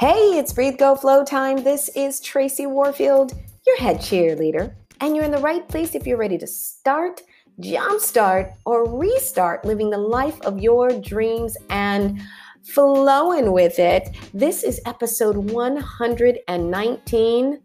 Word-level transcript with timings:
Hey, 0.00 0.36
it's 0.36 0.52
Breathe 0.52 0.76
Go 0.76 0.96
Flow 0.96 1.24
time. 1.24 1.62
This 1.62 1.88
is 1.90 2.18
Tracy 2.18 2.66
Warfield, 2.66 3.32
your 3.64 3.76
head 3.76 3.98
cheerleader, 3.98 4.74
and 5.00 5.14
you're 5.14 5.24
in 5.24 5.30
the 5.30 5.38
right 5.38 5.68
place 5.68 5.94
if 5.94 6.04
you're 6.04 6.16
ready 6.16 6.36
to 6.36 6.48
start, 6.48 7.22
jumpstart, 7.60 8.54
or 8.66 8.98
restart 8.98 9.64
living 9.64 9.90
the 9.90 9.98
life 9.98 10.40
of 10.40 10.58
your 10.58 10.88
dreams 11.00 11.56
and 11.70 12.20
flowing 12.64 13.52
with 13.52 13.78
it. 13.78 14.16
This 14.34 14.64
is 14.64 14.80
episode 14.84 15.36
119 15.36 17.60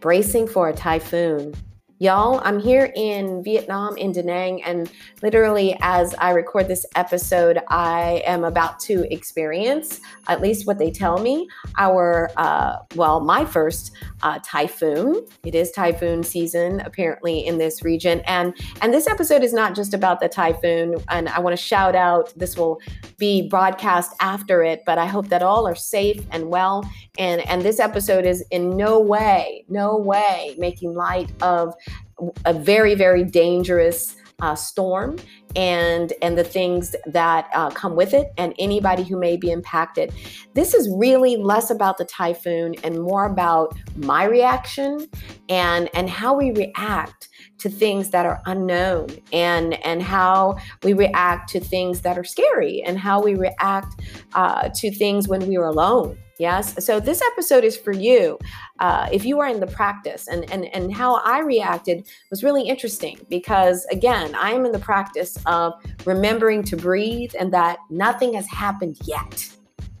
Bracing 0.00 0.46
for 0.46 0.68
a 0.68 0.74
Typhoon. 0.74 1.54
Y'all, 2.02 2.40
I'm 2.42 2.58
here 2.58 2.92
in 2.96 3.44
Vietnam, 3.44 3.96
in 3.96 4.10
Da 4.10 4.22
Nang, 4.22 4.60
and 4.64 4.90
literally 5.22 5.78
as 5.82 6.16
I 6.16 6.30
record 6.30 6.66
this 6.66 6.84
episode, 6.96 7.60
I 7.68 8.24
am 8.26 8.42
about 8.42 8.80
to 8.80 9.06
experience, 9.14 10.00
at 10.26 10.40
least 10.40 10.66
what 10.66 10.78
they 10.78 10.90
tell 10.90 11.18
me, 11.18 11.46
our, 11.78 12.28
uh, 12.36 12.78
well, 12.96 13.20
my 13.20 13.44
first 13.44 13.92
uh, 14.24 14.40
typhoon. 14.44 15.24
It 15.44 15.54
is 15.54 15.70
typhoon 15.70 16.24
season 16.24 16.80
apparently 16.80 17.46
in 17.46 17.58
this 17.58 17.84
region, 17.84 18.20
and 18.26 18.56
and 18.80 18.92
this 18.92 19.06
episode 19.06 19.44
is 19.44 19.52
not 19.52 19.74
just 19.74 19.94
about 19.94 20.18
the 20.20 20.28
typhoon. 20.28 20.96
And 21.08 21.28
I 21.28 21.38
want 21.40 21.56
to 21.56 21.62
shout 21.62 21.94
out. 21.94 22.32
This 22.36 22.56
will 22.56 22.80
be 23.18 23.48
broadcast 23.48 24.12
after 24.20 24.62
it, 24.62 24.82
but 24.86 24.98
I 24.98 25.06
hope 25.06 25.28
that 25.28 25.42
all 25.42 25.66
are 25.66 25.74
safe 25.74 26.24
and 26.30 26.48
well. 26.48 26.88
And 27.18 27.42
and 27.48 27.62
this 27.62 27.78
episode 27.78 28.26
is 28.26 28.44
in 28.50 28.76
no 28.76 28.98
way, 28.98 29.64
no 29.68 29.96
way 29.96 30.54
making 30.58 30.94
light 30.94 31.30
of 31.42 31.74
a 32.44 32.52
very 32.52 32.94
very 32.94 33.24
dangerous 33.24 34.16
uh, 34.42 34.56
storm 34.56 35.16
and 35.54 36.12
and 36.20 36.36
the 36.36 36.44
things 36.44 36.96
that 37.06 37.48
uh, 37.54 37.70
come 37.70 37.94
with 37.94 38.12
it 38.12 38.32
and 38.36 38.54
anybody 38.58 39.04
who 39.04 39.18
may 39.18 39.36
be 39.36 39.50
impacted. 39.50 40.12
This 40.54 40.74
is 40.74 40.88
really 40.98 41.36
less 41.36 41.70
about 41.70 41.98
the 41.98 42.04
typhoon 42.04 42.74
and 42.82 43.00
more 43.00 43.24
about 43.24 43.74
my 43.96 44.24
reaction 44.24 45.06
and 45.48 45.88
and 45.94 46.10
how 46.10 46.36
we 46.36 46.50
react 46.50 47.28
to 47.62 47.70
things 47.70 48.10
that 48.10 48.26
are 48.26 48.40
unknown 48.46 49.08
and 49.32 49.74
and 49.84 50.02
how 50.02 50.56
we 50.82 50.92
react 50.92 51.48
to 51.50 51.60
things 51.60 52.02
that 52.02 52.18
are 52.18 52.24
scary 52.24 52.82
and 52.82 52.98
how 52.98 53.22
we 53.22 53.34
react 53.34 54.00
uh, 54.34 54.68
to 54.74 54.90
things 54.90 55.28
when 55.28 55.46
we 55.48 55.56
are 55.56 55.66
alone 55.66 56.18
Yes. 56.42 56.84
So 56.84 56.98
this 56.98 57.22
episode 57.32 57.62
is 57.62 57.76
for 57.76 57.92
you. 57.92 58.36
Uh, 58.80 59.08
if 59.12 59.24
you 59.24 59.38
are 59.38 59.46
in 59.46 59.60
the 59.60 59.66
practice, 59.68 60.26
and, 60.26 60.50
and 60.50 60.64
and 60.74 60.92
how 60.92 61.20
I 61.22 61.38
reacted 61.38 62.08
was 62.30 62.42
really 62.42 62.66
interesting 62.66 63.20
because 63.28 63.84
again, 63.92 64.34
I 64.34 64.50
am 64.50 64.66
in 64.66 64.72
the 64.72 64.80
practice 64.80 65.38
of 65.46 65.72
remembering 66.04 66.64
to 66.64 66.76
breathe 66.76 67.32
and 67.38 67.52
that 67.52 67.78
nothing 67.90 68.34
has 68.34 68.48
happened 68.48 68.98
yet 69.04 69.48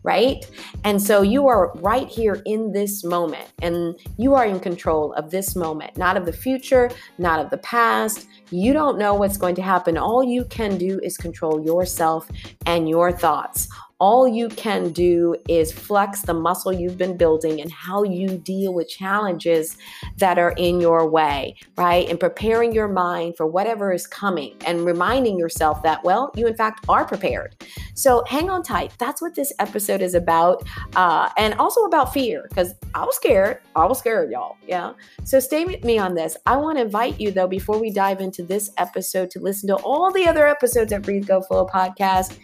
right? 0.02 0.44
And 0.84 1.00
so 1.00 1.22
you 1.22 1.46
are 1.48 1.72
right 1.76 2.08
here 2.08 2.42
in 2.44 2.72
this 2.72 3.04
moment, 3.04 3.48
and 3.60 3.94
you 4.18 4.34
are 4.34 4.44
in 4.44 4.60
control 4.60 5.12
of 5.14 5.30
this 5.30 5.54
moment, 5.54 5.96
not 5.96 6.16
of 6.16 6.26
the 6.26 6.32
future, 6.32 6.90
not 7.18 7.40
of 7.40 7.50
the 7.50 7.58
past. 7.58 8.26
You 8.50 8.72
don't 8.72 8.98
know 8.98 9.14
what's 9.14 9.36
going 9.36 9.54
to 9.56 9.62
happen. 9.62 9.96
All 9.96 10.24
you 10.24 10.44
can 10.44 10.76
do 10.76 11.00
is 11.02 11.16
control 11.16 11.64
yourself 11.64 12.28
and 12.66 12.88
your 12.88 13.12
thoughts 13.12 13.68
all 14.02 14.26
you 14.26 14.48
can 14.48 14.90
do 14.90 15.36
is 15.48 15.70
flex 15.70 16.22
the 16.22 16.34
muscle 16.34 16.72
you've 16.72 16.98
been 16.98 17.16
building 17.16 17.60
and 17.60 17.70
how 17.70 18.02
you 18.02 18.36
deal 18.36 18.74
with 18.74 18.88
challenges 18.88 19.76
that 20.16 20.40
are 20.40 20.54
in 20.56 20.80
your 20.80 21.08
way, 21.08 21.54
right? 21.76 22.08
And 22.08 22.18
preparing 22.18 22.72
your 22.72 22.88
mind 22.88 23.36
for 23.36 23.46
whatever 23.46 23.92
is 23.92 24.08
coming 24.08 24.56
and 24.66 24.84
reminding 24.84 25.38
yourself 25.38 25.84
that, 25.84 26.02
well, 26.02 26.32
you 26.34 26.48
in 26.48 26.56
fact 26.56 26.84
are 26.88 27.04
prepared. 27.04 27.54
So 27.94 28.24
hang 28.26 28.50
on 28.50 28.64
tight. 28.64 28.92
That's 28.98 29.22
what 29.22 29.36
this 29.36 29.52
episode 29.60 30.02
is 30.02 30.16
about. 30.16 30.64
Uh, 30.96 31.28
and 31.38 31.54
also 31.54 31.82
about 31.82 32.12
fear, 32.12 32.46
because 32.48 32.74
I 32.96 33.04
was 33.04 33.14
scared. 33.14 33.60
I 33.76 33.84
was 33.84 34.00
scared, 34.00 34.32
y'all. 34.32 34.56
Yeah. 34.66 34.94
So 35.22 35.38
stay 35.38 35.64
with 35.64 35.84
me 35.84 35.98
on 35.98 36.16
this. 36.16 36.36
I 36.44 36.56
want 36.56 36.78
to 36.78 36.82
invite 36.82 37.20
you, 37.20 37.30
though, 37.30 37.46
before 37.46 37.78
we 37.78 37.92
dive 37.92 38.20
into 38.20 38.42
this 38.42 38.72
episode, 38.78 39.30
to 39.30 39.38
listen 39.38 39.68
to 39.68 39.76
all 39.76 40.10
the 40.10 40.26
other 40.26 40.48
episodes 40.48 40.90
of 40.90 41.02
Breathe 41.02 41.28
Go 41.28 41.40
Flow 41.40 41.66
podcast. 41.66 42.36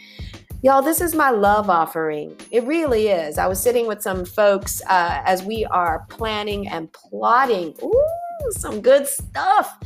Y'all, 0.60 0.82
this 0.82 1.00
is 1.00 1.14
my 1.14 1.30
love 1.30 1.70
offering. 1.70 2.36
It 2.50 2.64
really 2.64 3.06
is. 3.06 3.38
I 3.38 3.46
was 3.46 3.62
sitting 3.62 3.86
with 3.86 4.02
some 4.02 4.24
folks 4.24 4.82
uh, 4.88 5.22
as 5.24 5.44
we 5.44 5.64
are 5.66 6.04
planning 6.08 6.66
and 6.66 6.92
plotting. 6.92 7.76
Ooh, 7.80 8.50
some 8.50 8.80
good 8.80 9.06
stuff 9.06 9.78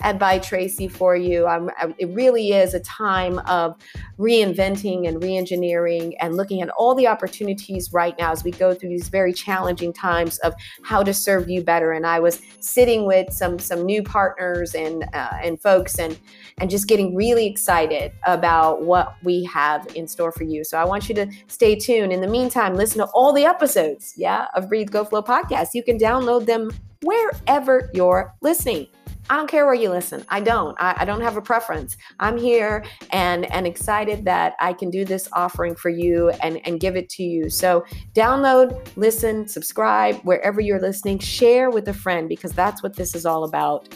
at 0.00 0.18
By 0.18 0.38
Tracy 0.38 0.86
for 0.86 1.16
you. 1.16 1.46
I'm, 1.46 1.70
it 1.98 2.08
really 2.10 2.52
is 2.52 2.74
a 2.74 2.80
time 2.80 3.38
of 3.40 3.74
reinventing 4.18 5.08
and 5.08 5.20
reengineering 5.20 6.14
and 6.20 6.36
looking 6.36 6.60
at 6.60 6.68
all 6.70 6.94
the 6.94 7.06
opportunities 7.06 7.92
right 7.92 8.16
now 8.18 8.30
as 8.30 8.44
we 8.44 8.50
go 8.50 8.74
through 8.74 8.90
these 8.90 9.08
very 9.08 9.32
challenging 9.32 9.92
times 9.94 10.38
of 10.38 10.54
how 10.84 11.02
to 11.02 11.14
serve 11.14 11.48
you 11.48 11.62
better. 11.62 11.92
And 11.92 12.06
I 12.06 12.20
was 12.20 12.40
sitting 12.60 13.06
with 13.06 13.32
some 13.32 13.58
some 13.58 13.84
new 13.84 14.02
partners 14.02 14.74
and 14.74 15.04
uh, 15.14 15.38
and 15.42 15.60
folks 15.60 15.98
and 15.98 16.18
and 16.60 16.70
just 16.70 16.88
getting 16.88 17.14
really 17.14 17.46
excited 17.46 18.12
about 18.24 18.82
what 18.82 19.16
we 19.22 19.44
have 19.44 19.86
in 19.94 20.06
store 20.06 20.32
for 20.32 20.44
you. 20.44 20.64
So 20.64 20.78
I 20.78 20.84
want 20.84 21.08
you 21.08 21.14
to 21.16 21.30
stay 21.46 21.76
tuned. 21.76 22.12
In 22.12 22.20
the 22.20 22.28
meantime, 22.28 22.74
listen 22.74 22.98
to 22.98 23.06
all 23.06 23.32
the 23.32 23.44
episodes, 23.44 24.14
yeah, 24.16 24.46
of 24.54 24.68
Breathe 24.68 24.90
Go 24.90 25.04
Flow 25.04 25.22
podcast. 25.22 25.68
You 25.74 25.82
can 25.82 25.98
download 25.98 26.46
them 26.46 26.70
wherever 27.02 27.90
you're 27.94 28.34
listening. 28.40 28.88
I 29.30 29.36
don't 29.36 29.48
care 29.48 29.66
where 29.66 29.74
you 29.74 29.90
listen. 29.90 30.24
I 30.30 30.40
don't. 30.40 30.74
I, 30.80 30.96
I, 31.00 31.04
don't 31.04 31.20
have 31.20 31.36
a 31.36 31.42
preference. 31.42 31.98
I'm 32.18 32.38
here 32.38 32.84
and 33.10 33.50
and 33.52 33.66
excited 33.66 34.24
that 34.24 34.54
I 34.58 34.72
can 34.72 34.90
do 34.90 35.04
this 35.04 35.28
offering 35.34 35.74
for 35.74 35.90
you 35.90 36.30
and 36.42 36.66
and 36.66 36.80
give 36.80 36.96
it 36.96 37.10
to 37.10 37.22
you. 37.22 37.50
So 37.50 37.84
download, 38.14 38.88
listen, 38.96 39.46
subscribe 39.46 40.16
wherever 40.22 40.60
you're 40.60 40.80
listening. 40.80 41.18
Share 41.18 41.68
with 41.68 41.88
a 41.88 41.94
friend 41.94 42.28
because 42.28 42.52
that's 42.52 42.82
what 42.82 42.96
this 42.96 43.14
is 43.14 43.26
all 43.26 43.44
about. 43.44 43.94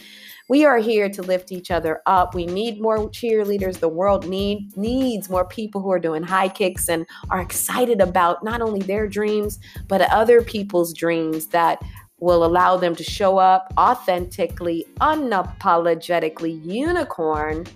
We 0.53 0.67
are 0.67 0.77
here 0.77 1.09
to 1.09 1.23
lift 1.23 1.51
each 1.51 1.71
other 1.71 2.03
up. 2.05 2.35
We 2.35 2.45
need 2.45 2.79
more 2.79 2.99
cheerleaders. 3.09 3.79
The 3.79 3.89
world 3.89 4.29
need 4.29 4.77
needs 4.77 5.31
more 5.31 5.47
people 5.47 5.81
who 5.81 5.91
are 5.91 5.99
doing 5.99 6.23
high 6.23 6.51
kicks 6.51 6.91
and 6.91 7.07
are 7.31 7.41
excited 7.41 8.03
about 8.03 8.45
not 8.45 8.61
only 8.61 8.81
their 8.81 9.09
dreams 9.09 9.59
but 9.89 10.03
other 10.03 10.43
people's 10.43 10.93
dreams 10.93 11.47
that 11.47 11.81
will 12.21 12.45
allow 12.45 12.77
them 12.77 12.95
to 12.97 13.03
show 13.03 13.39
up 13.39 13.73
authentically, 13.79 14.85
unapologetically 15.01 16.63
unicorn 16.71 17.67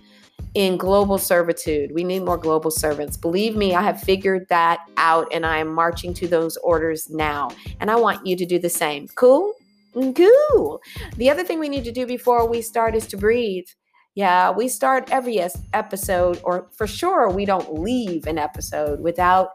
in 0.52 0.76
global 0.76 1.16
servitude. 1.16 1.92
We 1.92 2.04
need 2.04 2.24
more 2.24 2.36
global 2.36 2.70
servants. 2.70 3.16
Believe 3.16 3.56
me, 3.56 3.74
I 3.74 3.80
have 3.80 4.02
figured 4.02 4.48
that 4.50 4.80
out 4.98 5.28
and 5.32 5.46
I 5.46 5.60
am 5.60 5.72
marching 5.72 6.12
to 6.12 6.28
those 6.28 6.58
orders 6.58 7.08
now. 7.08 7.52
And 7.80 7.90
I 7.90 7.96
want 7.96 8.26
you 8.26 8.36
to 8.36 8.44
do 8.44 8.58
the 8.58 8.68
same. 8.68 9.08
Cool? 9.14 9.54
Cool. 9.96 10.80
The 11.16 11.30
other 11.30 11.42
thing 11.42 11.58
we 11.58 11.70
need 11.70 11.84
to 11.84 11.92
do 11.92 12.06
before 12.06 12.46
we 12.46 12.60
start 12.60 12.94
is 12.94 13.06
to 13.08 13.16
breathe. 13.16 13.66
Yeah, 14.14 14.50
we 14.50 14.68
start 14.68 15.10
every 15.10 15.40
episode, 15.72 16.40
or 16.44 16.68
for 16.76 16.86
sure, 16.86 17.30
we 17.30 17.44
don't 17.44 17.80
leave 17.80 18.26
an 18.26 18.38
episode 18.38 19.00
without 19.00 19.50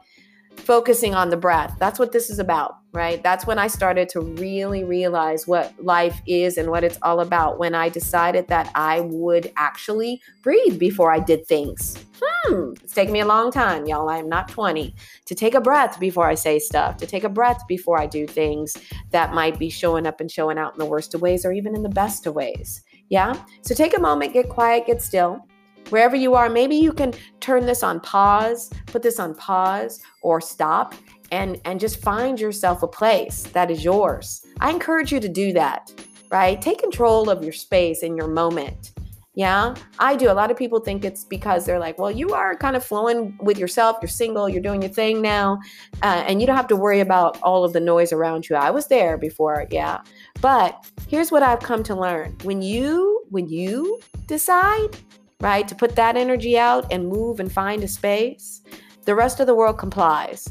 focusing 0.58 1.16
on 1.16 1.30
the 1.30 1.38
breath. 1.38 1.76
That's 1.80 2.00
what 2.00 2.12
this 2.12 2.30
is 2.30 2.40
about, 2.40 2.78
right? 2.94 3.22
That's 3.24 3.46
when 3.46 3.60
I 3.60 3.68
started 3.68 4.10
to 4.10 4.22
really 4.22 4.84
realize 4.84 5.48
what 5.48 5.74
life 5.84 6.22
is 6.28 6.58
and 6.58 6.70
what 6.70 6.84
it's 6.84 6.98
all 7.02 7.20
about 7.20 7.60
when 7.60 7.76
I 7.76 7.90
decided 7.90 8.48
that 8.48 8.72
I 8.76 9.02
would 9.02 9.52
actually 9.58 10.22
breathe 10.44 10.80
before 10.80 11.12
I 11.12 11.20
did 11.20 11.46
things. 11.46 11.98
Hmm, 12.24 12.74
it's 12.84 12.94
taken 12.94 13.14
me 13.14 13.20
a 13.20 13.26
long 13.26 13.52
time, 13.52 13.86
y'all. 13.86 14.08
I'm 14.08 14.30
not 14.30 14.48
20 14.48 14.94
to 15.26 15.36
take 15.36 15.56
a 15.56 15.62
breath 15.62 16.00
before 16.00 16.28
I 16.28 16.36
say 16.36 16.60
stuff, 16.60 16.98
to 16.98 17.08
take 17.08 17.24
a 17.24 17.30
breath 17.30 17.64
before 17.68 18.00
I 18.00 18.06
do 18.06 18.28
things 18.28 18.78
that 19.10 19.34
might 19.34 19.58
be 19.58 19.70
showing 19.70 20.06
up 20.06 20.22
and 20.22 20.30
showing 20.30 20.58
out 20.58 20.74
in 20.74 20.80
the 20.80 20.86
worst 20.86 21.14
of 21.16 21.22
ways 21.22 21.46
or 21.46 21.52
even 21.52 21.76
in 21.76 21.82
the 21.82 21.90
best 21.90 22.28
of 22.28 22.36
ways. 22.36 22.84
Yeah. 23.10 23.36
So 23.64 23.76
take 23.76 23.98
a 23.98 24.00
moment, 24.00 24.34
get 24.34 24.50
quiet, 24.50 24.86
get 24.86 25.02
still 25.02 25.46
wherever 25.90 26.16
you 26.16 26.36
are, 26.36 26.50
maybe 26.50 26.76
you 26.76 26.94
can 26.94 27.14
turn 27.40 27.66
this 27.66 27.84
on 27.84 28.00
pause, 28.00 28.70
put 28.88 29.02
this 29.02 29.20
on 29.20 29.36
pause 29.36 30.02
or 30.22 30.42
stop 30.42 30.96
and 31.32 31.60
and 31.66 31.80
just 31.80 32.02
find 32.02 32.40
yourself 32.40 32.84
a 32.84 32.88
place 32.88 33.44
that 33.54 33.72
is 33.72 33.84
yours. 33.84 34.46
I 34.60 34.70
encourage 34.70 35.12
you 35.12 35.20
to 35.20 35.30
do 35.30 35.54
that, 35.54 35.92
right? 36.30 36.62
Take 36.62 36.80
control 36.80 37.30
of 37.30 37.44
your 37.44 37.54
space 37.54 38.04
and 38.04 38.18
your 38.18 38.28
moment. 38.28 38.92
Yeah, 39.34 39.76
I 39.98 40.18
do. 40.18 40.30
A 40.30 40.34
lot 40.34 40.52
of 40.52 40.58
people 40.58 40.82
think 40.82 41.06
it's 41.06 41.24
because 41.24 41.66
they're 41.66 41.80
like, 41.80 41.98
well, 41.98 42.12
you 42.12 42.34
are 42.34 42.54
kind 42.58 42.76
of 42.76 42.84
flowing 42.84 43.38
with 43.42 43.58
yourself. 43.58 43.96
You're 44.02 44.10
single. 44.10 44.50
You're 44.50 44.62
doing 44.62 44.82
your 44.82 44.92
thing 44.92 45.22
now, 45.22 45.58
uh, 46.04 46.26
and 46.28 46.42
you 46.42 46.48
don't 46.48 46.58
have 46.58 46.68
to 46.68 46.76
worry 46.76 47.00
about 47.00 47.42
all 47.42 47.64
of 47.64 47.72
the 47.72 47.80
noise 47.80 48.12
around 48.12 48.50
you. 48.50 48.58
I 48.58 48.72
was 48.72 48.88
there 48.88 49.18
before, 49.18 49.68
yeah. 49.72 50.02
But 50.42 50.86
here's 51.08 51.32
what 51.32 51.44
I've 51.44 51.62
come 51.62 51.82
to 51.84 51.96
learn: 51.96 52.36
when 52.44 52.62
you 52.62 53.24
when 53.30 53.48
you 53.48 54.02
decide 54.28 54.98
right? 55.42 55.68
To 55.68 55.76
put 55.76 55.96
that 55.96 56.16
energy 56.16 56.58
out 56.58 56.92
and 56.92 57.08
move 57.08 57.40
and 57.40 57.52
find 57.52 57.84
a 57.84 57.88
space, 57.88 58.62
the 59.06 59.16
rest 59.16 59.40
of 59.40 59.48
the 59.48 59.56
world 59.56 59.78
complies. 59.78 60.48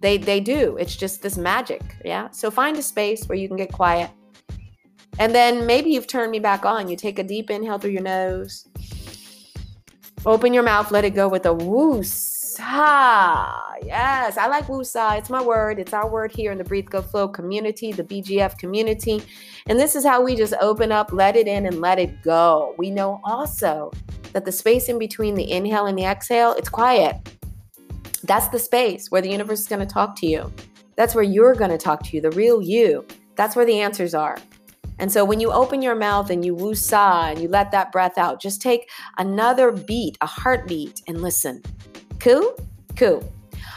They 0.00 0.16
they 0.16 0.40
do. 0.40 0.76
It's 0.78 0.96
just 0.96 1.22
this 1.22 1.36
magic, 1.36 1.82
yeah? 2.04 2.30
So 2.30 2.50
find 2.50 2.76
a 2.76 2.82
space 2.82 3.26
where 3.26 3.36
you 3.36 3.48
can 3.48 3.56
get 3.56 3.72
quiet. 3.72 4.10
And 5.18 5.34
then 5.34 5.66
maybe 5.66 5.90
you've 5.90 6.06
turned 6.06 6.30
me 6.30 6.38
back 6.38 6.64
on. 6.64 6.88
You 6.88 6.96
take 6.96 7.18
a 7.18 7.24
deep 7.24 7.50
inhale 7.50 7.78
through 7.78 7.90
your 7.90 8.02
nose. 8.02 8.68
Open 10.24 10.54
your 10.54 10.62
mouth, 10.62 10.90
let 10.90 11.04
it 11.04 11.10
go 11.10 11.28
with 11.28 11.46
a 11.46 11.54
whoos. 11.54 12.37
Woosah. 12.58 13.74
Yes, 13.84 14.36
I 14.36 14.46
like 14.48 14.66
woosah. 14.66 15.18
It's 15.18 15.30
my 15.30 15.42
word. 15.42 15.78
It's 15.78 15.92
our 15.92 16.08
word 16.08 16.32
here 16.32 16.52
in 16.52 16.58
the 16.58 16.64
Breathe 16.64 16.88
Go 16.90 17.02
Flow 17.02 17.28
community, 17.28 17.92
the 17.92 18.04
BGF 18.04 18.58
community. 18.58 19.22
And 19.66 19.78
this 19.78 19.94
is 19.94 20.04
how 20.04 20.22
we 20.22 20.34
just 20.34 20.54
open 20.60 20.90
up, 20.92 21.12
let 21.12 21.36
it 21.36 21.46
in, 21.46 21.66
and 21.66 21.80
let 21.80 21.98
it 21.98 22.22
go. 22.22 22.74
We 22.78 22.90
know 22.90 23.20
also 23.24 23.92
that 24.32 24.44
the 24.44 24.52
space 24.52 24.88
in 24.88 24.98
between 24.98 25.34
the 25.34 25.50
inhale 25.50 25.86
and 25.86 25.96
the 25.96 26.04
exhale, 26.04 26.52
it's 26.52 26.68
quiet. 26.68 27.16
That's 28.24 28.48
the 28.48 28.58
space 28.58 29.10
where 29.10 29.22
the 29.22 29.30
universe 29.30 29.60
is 29.60 29.68
going 29.68 29.86
to 29.86 29.92
talk 29.92 30.16
to 30.16 30.26
you. 30.26 30.52
That's 30.96 31.14
where 31.14 31.24
you're 31.24 31.54
going 31.54 31.70
to 31.70 31.78
talk 31.78 32.02
to 32.04 32.16
you, 32.16 32.20
the 32.20 32.32
real 32.32 32.60
you. 32.60 33.06
That's 33.36 33.54
where 33.54 33.64
the 33.64 33.80
answers 33.80 34.14
are. 34.14 34.38
And 34.98 35.12
so 35.12 35.24
when 35.24 35.38
you 35.38 35.52
open 35.52 35.80
your 35.80 35.94
mouth 35.94 36.28
and 36.28 36.44
you 36.44 36.56
woo-saw 36.56 37.28
and 37.28 37.40
you 37.40 37.46
let 37.46 37.70
that 37.70 37.92
breath 37.92 38.18
out, 38.18 38.40
just 38.42 38.60
take 38.60 38.90
another 39.16 39.70
beat, 39.70 40.18
a 40.20 40.26
heartbeat, 40.26 41.02
and 41.06 41.22
listen. 41.22 41.62
Cool? 42.28 42.54
Cool. 42.94 43.32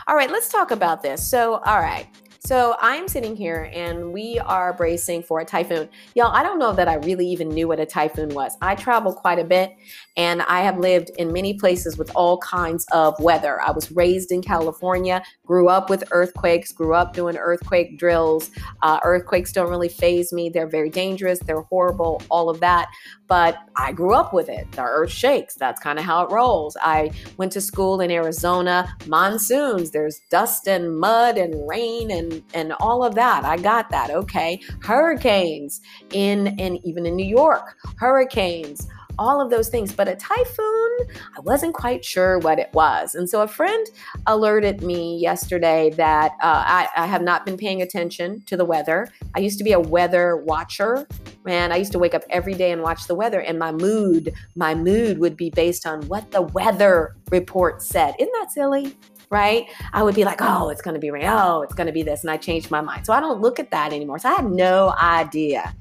All 0.10 0.16
right, 0.18 0.30
let's 0.30 0.50
talk 0.50 0.72
about 0.72 1.02
this. 1.02 1.26
So, 1.26 1.62
all 1.66 1.80
right. 1.80 2.06
So 2.44 2.76
I'm 2.80 3.08
sitting 3.08 3.36
here 3.36 3.70
and 3.72 4.12
we 4.12 4.40
are 4.40 4.74
bracing 4.74 5.22
for 5.22 5.42
a 5.42 5.46
typhoon. 5.46 5.88
Y'all, 6.16 6.36
I 6.36 6.42
don't 6.42 6.58
know 6.58 6.74
that 6.74 6.88
I 6.88 6.96
really 6.96 7.28
even 7.28 7.50
knew 7.50 7.68
what 7.68 7.80
a 7.80 7.86
typhoon 7.86 8.30
was. 8.30 8.58
I 8.64 8.74
travel 8.74 9.14
quite 9.14 9.38
a 9.38 9.44
bit 9.44 9.76
and 10.18 10.42
I 10.42 10.62
have 10.62 10.80
lived 10.80 11.12
in 11.20 11.32
many 11.32 11.54
places 11.54 12.00
with 12.00 12.10
all 12.16 12.40
kinds 12.40 12.84
of 12.92 13.14
weather. 13.20 13.62
I 13.62 13.70
was 13.70 13.92
raised 13.92 14.32
in 14.32 14.42
California, 14.42 15.22
grew 15.46 15.70
up 15.70 15.88
with 15.88 16.04
earthquakes, 16.10 16.72
grew 16.72 16.96
up 16.96 17.14
doing 17.14 17.38
earthquake 17.38 18.00
drills. 18.00 18.50
Uh, 18.82 19.00
earthquakes 19.04 19.54
don't 19.54 19.70
really 19.70 19.90
phase 19.90 20.34
me. 20.34 20.50
They're 20.50 20.66
very 20.66 20.90
dangerous, 20.90 21.38
they're 21.42 21.62
horrible, 21.62 22.24
all 22.32 22.50
of 22.50 22.60
that 22.62 22.90
but 23.32 23.60
I 23.78 23.94
grew 23.94 24.14
up 24.14 24.34
with 24.34 24.50
it. 24.50 24.70
The 24.74 24.82
earth 24.82 25.10
shakes. 25.10 25.56
That's 25.56 25.80
kind 25.80 25.98
of 25.98 26.04
how 26.04 26.26
it 26.26 26.32
rolls. 26.32 26.76
I 26.82 27.12
went 27.38 27.54
to 27.54 27.62
school 27.62 28.02
in 28.02 28.12
Arizona, 28.12 28.94
monsoons, 29.08 29.92
there's 29.92 30.20
dust 30.30 30.68
and 30.68 31.00
mud 31.00 31.38
and 31.38 31.66
rain 31.66 32.12
and 32.12 32.31
and 32.54 32.74
all 32.80 33.04
of 33.04 33.16
that. 33.16 33.46
I 33.46 33.58
got 33.58 33.90
that. 33.90 34.12
Okay. 34.12 34.60
Hurricanes 34.82 35.82
in 36.12 36.60
and 36.60 36.80
even 36.84 37.06
in 37.06 37.16
New 37.16 37.26
York, 37.26 37.78
hurricanes 37.98 38.88
all 39.20 39.42
of 39.42 39.50
those 39.50 39.70
things. 39.70 39.94
But 39.94 40.08
a 40.08 40.16
typhoon, 40.16 40.98
I 41.38 41.42
wasn't 41.42 41.74
quite 41.74 42.04
sure 42.04 42.40
what 42.40 42.60
it 42.60 42.70
was. 42.74 43.16
And 43.16 43.30
so 43.30 43.42
a 43.42 43.48
friend 43.48 43.88
alerted 44.28 44.82
me 44.82 45.18
yesterday 45.20 45.92
that 45.92 46.32
uh, 46.42 46.64
I, 46.66 46.88
I, 46.96 47.06
have 47.06 47.22
not 47.22 47.46
been 47.46 47.58
paying 47.58 47.82
attention 47.82 48.42
to 48.48 48.58
the 48.58 48.66
weather. 48.66 49.08
I 49.36 49.40
used 49.40 49.58
to 49.60 49.64
be 49.64 49.74
a 49.74 49.80
weather 49.80 50.38
watcher. 50.38 51.08
Man, 51.46 51.72
I 51.72 51.78
used 51.78 51.92
to 51.92 52.00
wake 52.00 52.14
up 52.14 52.24
every 52.30 52.54
day 52.54 52.72
and 52.72 52.82
watch 52.82 53.08
the 53.08 53.16
weather, 53.16 53.42
and 53.42 53.60
my 53.60 53.72
mood, 53.72 54.34
my 54.56 54.76
mood 54.76 55.20
would 55.20 55.36
be 55.36 55.50
based 55.50 55.86
on 55.86 56.02
what 56.08 56.32
the 56.32 56.42
weather 56.42 57.16
report 57.32 57.82
said. 57.82 58.16
Isn't 58.20 58.34
that 58.40 58.52
silly? 58.52 58.96
Right? 59.32 59.66
I 59.94 60.04
would 60.04 60.16
be 60.16 60.26
like, 60.26 60.42
oh, 60.42 60.70
it's 60.70 60.82
going 60.82 60.94
to 60.94 61.00
be 61.00 61.10
rain. 61.10 61.26
Oh, 61.26 61.62
it's 61.62 61.74
going 61.74 61.88
to 61.88 61.94
be 61.94 62.04
this. 62.04 62.22
And 62.22 62.30
I 62.30 62.38
changed 62.38 62.70
my 62.70 62.82
mind. 62.82 63.06
So 63.06 63.14
I 63.14 63.20
don't 63.20 63.42
look 63.42 63.60
at 63.60 63.72
that 63.72 63.94
anymore. 63.94 64.20
So 64.20 64.30
I 64.30 64.34
had 64.34 64.52
no 64.52 64.94
idea 65.02 65.74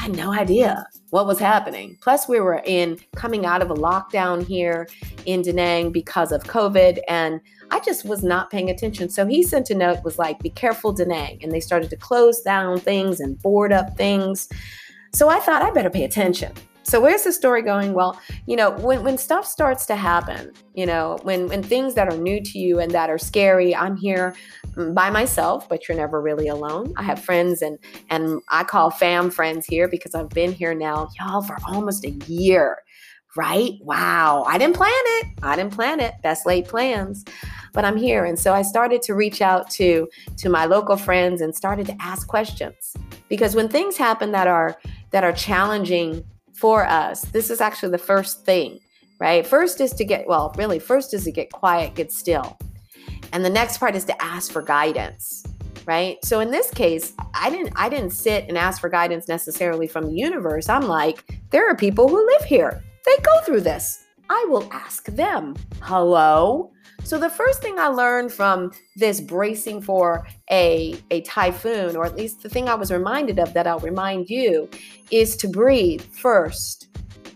I 0.00 0.04
had 0.04 0.16
no 0.16 0.32
idea 0.32 0.86
what 1.10 1.26
was 1.26 1.38
happening. 1.38 1.98
Plus, 2.00 2.26
we 2.26 2.40
were 2.40 2.62
in 2.64 2.98
coming 3.16 3.44
out 3.44 3.60
of 3.60 3.70
a 3.70 3.74
lockdown 3.74 4.46
here 4.46 4.88
in 5.26 5.42
Da 5.42 5.52
Nang 5.52 5.92
because 5.92 6.32
of 6.32 6.42
COVID, 6.44 7.00
and 7.06 7.38
I 7.70 7.80
just 7.80 8.06
was 8.06 8.22
not 8.22 8.50
paying 8.50 8.70
attention. 8.70 9.10
So 9.10 9.26
he 9.26 9.42
sent 9.42 9.68
a 9.68 9.74
note, 9.74 10.02
was 10.02 10.18
like, 10.18 10.38
"Be 10.38 10.48
careful, 10.48 10.92
Da 10.92 11.04
Nang," 11.04 11.40
and 11.42 11.52
they 11.52 11.60
started 11.60 11.90
to 11.90 11.96
close 11.96 12.40
down 12.40 12.80
things 12.80 13.20
and 13.20 13.40
board 13.42 13.74
up 13.74 13.94
things. 13.96 14.48
So 15.12 15.28
I 15.28 15.38
thought 15.40 15.60
I 15.60 15.70
better 15.70 15.90
pay 15.90 16.04
attention. 16.04 16.52
So 16.90 17.00
where's 17.00 17.22
the 17.22 17.32
story 17.32 17.62
going? 17.62 17.94
Well, 17.94 18.20
you 18.46 18.56
know, 18.56 18.72
when, 18.72 19.04
when 19.04 19.16
stuff 19.16 19.46
starts 19.46 19.86
to 19.86 19.94
happen, 19.94 20.50
you 20.74 20.86
know, 20.86 21.20
when 21.22 21.46
when 21.46 21.62
things 21.62 21.94
that 21.94 22.12
are 22.12 22.16
new 22.16 22.42
to 22.42 22.58
you 22.58 22.80
and 22.80 22.90
that 22.90 23.08
are 23.08 23.16
scary, 23.16 23.76
I'm 23.76 23.96
here 23.96 24.34
mm, 24.72 24.92
by 24.92 25.08
myself, 25.08 25.68
but 25.68 25.86
you're 25.86 25.96
never 25.96 26.20
really 26.20 26.48
alone. 26.48 26.92
I 26.96 27.04
have 27.04 27.22
friends 27.22 27.62
and 27.62 27.78
and 28.08 28.42
I 28.48 28.64
call 28.64 28.90
fam 28.90 29.30
friends 29.30 29.66
here 29.66 29.86
because 29.86 30.16
I've 30.16 30.30
been 30.30 30.50
here 30.50 30.74
now, 30.74 31.08
y'all, 31.16 31.42
for 31.42 31.58
almost 31.64 32.04
a 32.04 32.10
year. 32.26 32.78
Right? 33.36 33.74
Wow. 33.82 34.42
I 34.48 34.58
didn't 34.58 34.74
plan 34.74 34.90
it. 34.92 35.28
I 35.44 35.54
didn't 35.54 35.72
plan 35.72 36.00
it. 36.00 36.14
Best 36.24 36.44
laid 36.44 36.66
plans. 36.66 37.24
But 37.72 37.84
I'm 37.84 37.96
here. 37.96 38.24
And 38.24 38.36
so 38.36 38.52
I 38.52 38.62
started 38.62 39.00
to 39.02 39.14
reach 39.14 39.40
out 39.40 39.70
to 39.78 40.08
to 40.38 40.48
my 40.48 40.64
local 40.64 40.96
friends 40.96 41.40
and 41.40 41.54
started 41.54 41.86
to 41.86 41.96
ask 42.00 42.26
questions. 42.26 42.96
Because 43.28 43.54
when 43.54 43.68
things 43.68 43.96
happen 43.96 44.32
that 44.32 44.48
are 44.48 44.76
that 45.12 45.22
are 45.22 45.32
challenging 45.32 46.24
for 46.60 46.86
us. 46.86 47.22
This 47.22 47.48
is 47.50 47.62
actually 47.62 47.92
the 47.92 47.98
first 47.98 48.44
thing, 48.44 48.78
right? 49.18 49.46
First 49.46 49.80
is 49.80 49.92
to 49.94 50.04
get, 50.04 50.28
well, 50.28 50.52
really, 50.58 50.78
first 50.78 51.14
is 51.14 51.24
to 51.24 51.32
get 51.32 51.50
quiet, 51.50 51.94
get 51.94 52.12
still. 52.12 52.58
And 53.32 53.42
the 53.42 53.50
next 53.50 53.78
part 53.78 53.96
is 53.96 54.04
to 54.04 54.22
ask 54.22 54.52
for 54.52 54.62
guidance 54.62 55.44
right 55.86 56.22
so 56.22 56.40
in 56.40 56.50
this 56.50 56.70
case 56.70 57.14
i 57.32 57.48
didn't 57.48 57.72
i 57.74 57.88
didn't 57.88 58.10
sit 58.10 58.44
and 58.48 58.58
ask 58.58 58.82
for 58.82 58.90
guidance 58.90 59.28
necessarily 59.28 59.86
from 59.86 60.04
the 60.04 60.12
universe 60.12 60.68
i'm 60.68 60.86
like 60.86 61.24
there 61.48 61.66
are 61.66 61.74
people 61.74 62.06
who 62.06 62.24
live 62.26 62.44
here 62.44 62.84
they 63.06 63.16
go 63.22 63.40
through 63.46 63.62
this 63.62 64.04
i 64.28 64.46
will 64.50 64.70
ask 64.72 65.06
them 65.06 65.56
hello 65.80 66.70
so 67.04 67.18
the 67.18 67.30
first 67.30 67.62
thing 67.62 67.78
I 67.78 67.88
learned 67.88 68.32
from 68.32 68.72
this 68.96 69.20
bracing 69.20 69.82
for 69.82 70.26
a, 70.50 70.94
a 71.10 71.22
typhoon, 71.22 71.96
or 71.96 72.04
at 72.04 72.16
least 72.16 72.42
the 72.42 72.48
thing 72.48 72.68
I 72.68 72.74
was 72.74 72.90
reminded 72.90 73.38
of 73.38 73.52
that 73.54 73.66
I'll 73.66 73.80
remind 73.80 74.28
you, 74.28 74.68
is 75.10 75.36
to 75.36 75.48
breathe 75.48 76.02
first. 76.02 76.86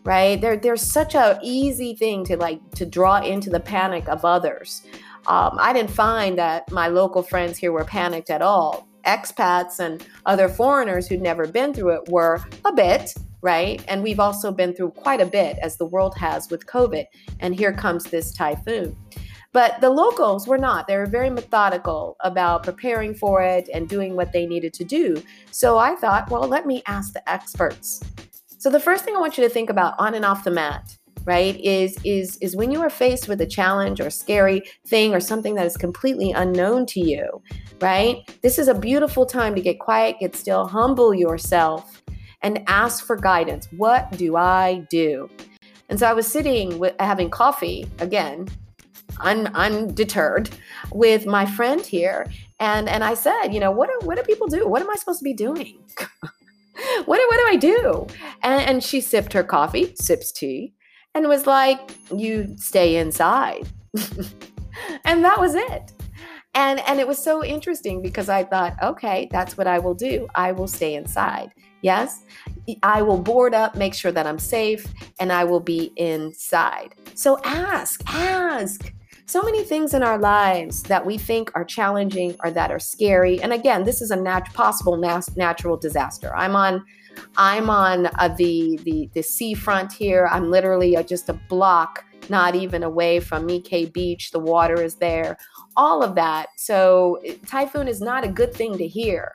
Right? 0.04 0.38
There, 0.38 0.56
there's 0.56 0.82
such 0.82 1.14
a 1.14 1.38
easy 1.42 1.94
thing 1.94 2.24
to 2.26 2.36
like 2.36 2.60
to 2.72 2.84
draw 2.84 3.22
into 3.22 3.48
the 3.48 3.60
panic 3.60 4.06
of 4.06 4.22
others. 4.22 4.82
Um, 5.26 5.56
I 5.58 5.72
didn't 5.72 5.90
find 5.90 6.38
that 6.38 6.70
my 6.70 6.88
local 6.88 7.22
friends 7.22 7.56
here 7.56 7.72
were 7.72 7.84
panicked 7.84 8.28
at 8.28 8.42
all. 8.42 8.86
Expats 9.06 9.80
and 9.80 10.06
other 10.26 10.48
foreigners 10.48 11.08
who'd 11.08 11.22
never 11.22 11.46
been 11.46 11.72
through 11.72 11.94
it 11.94 12.08
were 12.10 12.44
a 12.66 12.72
bit, 12.72 13.14
right? 13.40 13.82
And 13.88 14.02
we've 14.02 14.20
also 14.20 14.52
been 14.52 14.74
through 14.74 14.90
quite 14.90 15.22
a 15.22 15.26
bit 15.26 15.58
as 15.62 15.78
the 15.78 15.86
world 15.86 16.14
has 16.18 16.50
with 16.50 16.66
COVID. 16.66 17.06
And 17.40 17.54
here 17.54 17.72
comes 17.72 18.04
this 18.04 18.32
typhoon. 18.32 18.94
But 19.54 19.80
the 19.80 19.88
locals 19.88 20.48
were 20.48 20.58
not. 20.58 20.88
They 20.88 20.96
were 20.96 21.06
very 21.06 21.30
methodical 21.30 22.16
about 22.20 22.64
preparing 22.64 23.14
for 23.14 23.40
it 23.40 23.70
and 23.72 23.88
doing 23.88 24.16
what 24.16 24.32
they 24.32 24.46
needed 24.46 24.74
to 24.74 24.84
do. 24.84 25.22
So 25.52 25.78
I 25.78 25.94
thought, 25.94 26.28
well, 26.28 26.48
let 26.48 26.66
me 26.66 26.82
ask 26.88 27.12
the 27.12 27.26
experts. 27.30 28.02
So 28.58 28.68
the 28.68 28.80
first 28.80 29.04
thing 29.04 29.14
I 29.14 29.20
want 29.20 29.38
you 29.38 29.44
to 29.44 29.48
think 29.48 29.70
about 29.70 29.94
on 30.00 30.14
and 30.14 30.24
off 30.24 30.42
the 30.42 30.50
mat, 30.50 30.98
right, 31.24 31.56
is 31.60 31.96
is 32.02 32.36
is 32.38 32.56
when 32.56 32.72
you 32.72 32.80
are 32.80 32.90
faced 32.90 33.28
with 33.28 33.40
a 33.42 33.46
challenge 33.46 34.00
or 34.00 34.10
scary 34.10 34.62
thing 34.88 35.14
or 35.14 35.20
something 35.20 35.54
that 35.54 35.66
is 35.66 35.76
completely 35.76 36.32
unknown 36.32 36.84
to 36.86 37.00
you, 37.00 37.40
right? 37.80 38.28
This 38.42 38.58
is 38.58 38.66
a 38.66 38.74
beautiful 38.74 39.24
time 39.24 39.54
to 39.54 39.60
get 39.60 39.78
quiet, 39.78 40.16
get 40.18 40.34
still, 40.34 40.66
humble 40.66 41.14
yourself 41.14 42.02
and 42.42 42.64
ask 42.66 43.06
for 43.06 43.16
guidance. 43.16 43.68
What 43.70 44.10
do 44.18 44.34
I 44.34 44.84
do? 44.90 45.30
And 45.88 46.00
so 46.00 46.08
I 46.08 46.12
was 46.12 46.26
sitting 46.26 46.80
with 46.80 46.94
having 46.98 47.30
coffee 47.30 47.86
again 48.00 48.48
un, 49.20 49.48
undeterred 49.54 50.50
with 50.92 51.26
my 51.26 51.46
friend 51.46 51.84
here. 51.84 52.26
And, 52.60 52.88
and 52.88 53.02
I 53.02 53.14
said, 53.14 53.48
you 53.48 53.60
know, 53.60 53.70
what 53.70 53.88
do, 53.88 54.06
what 54.06 54.16
do 54.16 54.22
people 54.22 54.46
do? 54.46 54.66
What 54.68 54.82
am 54.82 54.90
I 54.90 54.94
supposed 54.94 55.20
to 55.20 55.24
be 55.24 55.34
doing? 55.34 55.78
what, 57.04 57.06
what 57.06 57.16
do 57.16 57.46
I 57.48 57.56
do? 57.56 58.06
And, 58.42 58.62
and 58.62 58.84
she 58.84 59.00
sipped 59.00 59.32
her 59.32 59.44
coffee, 59.44 59.94
sips 59.96 60.32
tea, 60.32 60.74
and 61.14 61.28
was 61.28 61.46
like, 61.46 61.92
you 62.14 62.54
stay 62.58 62.96
inside. 62.96 63.68
and 65.04 65.24
that 65.24 65.38
was 65.38 65.54
it. 65.54 65.92
And, 66.54 66.80
and 66.86 67.00
it 67.00 67.08
was 67.08 67.18
so 67.18 67.44
interesting 67.44 68.00
because 68.00 68.28
I 68.28 68.44
thought, 68.44 68.76
okay, 68.82 69.28
that's 69.30 69.56
what 69.56 69.66
I 69.66 69.80
will 69.80 69.94
do. 69.94 70.28
I 70.34 70.52
will 70.52 70.68
stay 70.68 70.94
inside. 70.94 71.50
Yes, 71.82 72.22
I 72.82 73.02
will 73.02 73.18
board 73.18 73.52
up, 73.54 73.76
make 73.76 73.92
sure 73.92 74.12
that 74.12 74.26
I'm 74.26 74.38
safe, 74.38 74.86
and 75.20 75.32
I 75.32 75.44
will 75.44 75.60
be 75.60 75.92
inside. 75.96 76.94
So 77.14 77.38
ask, 77.44 78.00
ask 78.06 78.92
so 79.26 79.42
many 79.42 79.64
things 79.64 79.94
in 79.94 80.02
our 80.02 80.18
lives 80.18 80.82
that 80.84 81.04
we 81.04 81.18
think 81.18 81.50
are 81.54 81.64
challenging 81.64 82.36
or 82.44 82.50
that 82.50 82.70
are 82.70 82.78
scary. 82.78 83.40
And 83.42 83.52
again, 83.52 83.84
this 83.84 84.02
is 84.02 84.10
a 84.10 84.16
nat- 84.16 84.52
possible 84.52 84.96
nat- 84.96 85.36
natural 85.36 85.76
disaster. 85.76 86.34
I'm 86.36 86.56
on 86.56 86.84
I'm 87.36 87.70
on 87.70 88.06
uh, 88.06 88.28
the 88.36 88.78
the 88.82 89.08
the 89.14 89.22
seafront 89.22 89.92
here. 89.92 90.28
I'm 90.30 90.50
literally 90.50 90.96
uh, 90.96 91.02
just 91.02 91.28
a 91.28 91.34
block 91.48 92.04
not 92.30 92.54
even 92.54 92.82
away 92.82 93.20
from 93.20 93.46
My 93.46 93.58
Khe 93.58 93.86
Beach. 93.86 94.30
The 94.30 94.38
water 94.38 94.80
is 94.82 94.96
there. 94.96 95.36
All 95.76 96.02
of 96.02 96.14
that. 96.14 96.48
So 96.56 97.20
typhoon 97.46 97.88
is 97.88 98.00
not 98.00 98.24
a 98.24 98.28
good 98.28 98.54
thing 98.54 98.78
to 98.78 98.86
hear. 98.86 99.32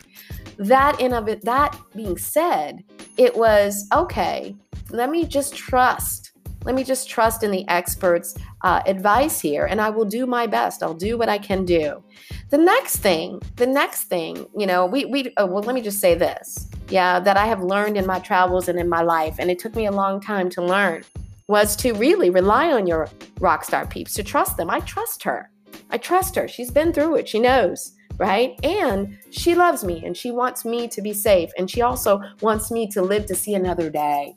That 0.58 1.00
in 1.00 1.13
of 1.13 1.27
it 1.27 1.43
that 1.46 1.79
being 1.96 2.17
said, 2.17 2.84
it 3.17 3.36
was 3.36 3.88
okay. 3.93 4.55
Let 4.89 5.10
me 5.10 5.25
just 5.25 5.55
trust 5.55 6.29
let 6.70 6.76
me 6.76 6.84
just 6.84 7.10
trust 7.10 7.42
in 7.42 7.50
the 7.50 7.68
experts' 7.68 8.36
uh, 8.62 8.84
advice 8.86 9.40
here, 9.40 9.66
and 9.66 9.82
I 9.82 9.90
will 9.90 10.06
do 10.06 10.28
my 10.28 10.46
best. 10.46 10.84
I'll 10.84 10.94
do 10.94 11.18
what 11.18 11.28
I 11.28 11.40
can 11.40 11.66
do. 11.66 12.04
The 12.52 12.60
next 12.60 12.98
thing, 12.98 13.42
the 13.56 13.66
next 13.66 14.04
thing, 14.04 14.46
you 14.56 14.68
know, 14.68 14.86
we 14.86 15.06
we 15.06 15.34
oh, 15.38 15.48
well, 15.48 15.64
let 15.64 15.74
me 15.74 15.82
just 15.82 16.00
say 16.00 16.14
this, 16.14 16.68
yeah, 16.90 17.20
that 17.22 17.38
I 17.38 17.48
have 17.48 17.64
learned 17.64 17.98
in 17.98 18.06
my 18.06 18.20
travels 18.20 18.68
and 18.68 18.78
in 18.78 18.88
my 18.88 19.02
life, 19.02 19.38
and 19.40 19.50
it 19.50 19.58
took 19.58 19.76
me 19.76 19.88
a 19.88 19.92
long 19.92 20.22
time 20.22 20.48
to 20.52 20.62
learn, 20.62 21.04
was 21.48 21.76
to 21.78 21.94
really 21.94 22.30
rely 22.30 22.72
on 22.72 22.86
your 22.86 23.10
rock 23.40 23.66
star 23.66 23.88
peeps, 23.88 24.14
to 24.14 24.22
trust 24.22 24.56
them. 24.56 24.70
I 24.70 24.82
trust 24.82 25.24
her. 25.24 25.50
I 25.90 25.98
trust 25.98 26.36
her. 26.36 26.48
She's 26.48 26.70
been 26.70 26.94
through 26.94 27.16
it. 27.16 27.28
She 27.28 27.40
knows, 27.40 27.94
right? 28.20 28.64
And 28.64 29.18
she 29.32 29.56
loves 29.56 29.84
me 29.84 30.06
and 30.06 30.16
she 30.16 30.30
wants 30.30 30.66
me 30.66 30.88
to 30.90 31.02
be 31.02 31.14
safe. 31.14 31.50
And 31.58 31.68
she 31.68 31.82
also 31.82 32.22
wants 32.42 32.70
me 32.70 32.86
to 32.90 33.02
live 33.02 33.26
to 33.26 33.34
see 33.34 33.56
another 33.56 33.90
day. 33.90 34.36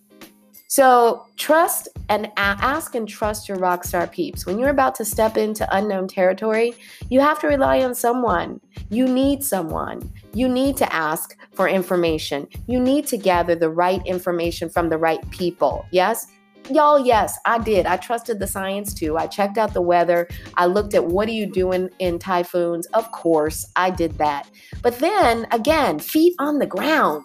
So 0.73 1.26
trust 1.37 1.87
and 2.09 2.33
ask 2.38 2.95
and 2.95 3.07
trust 3.07 3.47
your 3.47 3.59
rock 3.59 3.85
star 3.85 4.07
peeps. 4.07 4.47
When 4.47 4.59
you're 4.59 4.71
about 4.71 4.95
to 4.95 5.05
step 5.05 5.37
into 5.37 5.69
unknown 5.76 6.09
territory, 6.09 6.73
you 7.11 7.21
have 7.21 7.38
to 7.41 7.47
rely 7.47 7.83
on 7.83 7.95
someone. 7.95 8.59
You 8.88 9.07
need 9.07 9.45
someone. 9.45 10.11
You 10.33 10.49
need 10.49 10.79
to 10.79 10.91
ask 10.91 11.37
for 11.52 11.69
information. 11.69 12.49
You 12.69 12.81
need 12.81 13.07
to 13.09 13.19
gather 13.19 13.55
the 13.55 13.69
right 13.69 14.00
information 14.07 14.71
from 14.71 14.88
the 14.88 14.97
right 14.97 15.21
people. 15.31 15.85
Yes? 15.91 16.29
Y'all, 16.71 17.05
yes, 17.05 17.38
I 17.45 17.59
did. 17.59 17.85
I 17.85 17.99
trusted 17.99 18.38
the 18.38 18.47
science 18.47 18.95
too. 18.95 19.19
I 19.19 19.26
checked 19.26 19.59
out 19.59 19.75
the 19.75 19.83
weather. 19.83 20.26
I 20.55 20.64
looked 20.64 20.95
at 20.95 21.05
what 21.05 21.29
are 21.29 21.33
you 21.33 21.45
doing 21.45 21.91
in 21.99 22.19
typhoons? 22.19 22.87
Of 22.95 23.12
course, 23.12 23.71
I 23.76 23.91
did 23.91 24.17
that. 24.17 24.49
But 24.81 24.99
then 25.00 25.47
again, 25.50 25.99
feet 25.99 26.35
on 26.38 26.61
the 26.61 26.67
ground. 26.67 27.25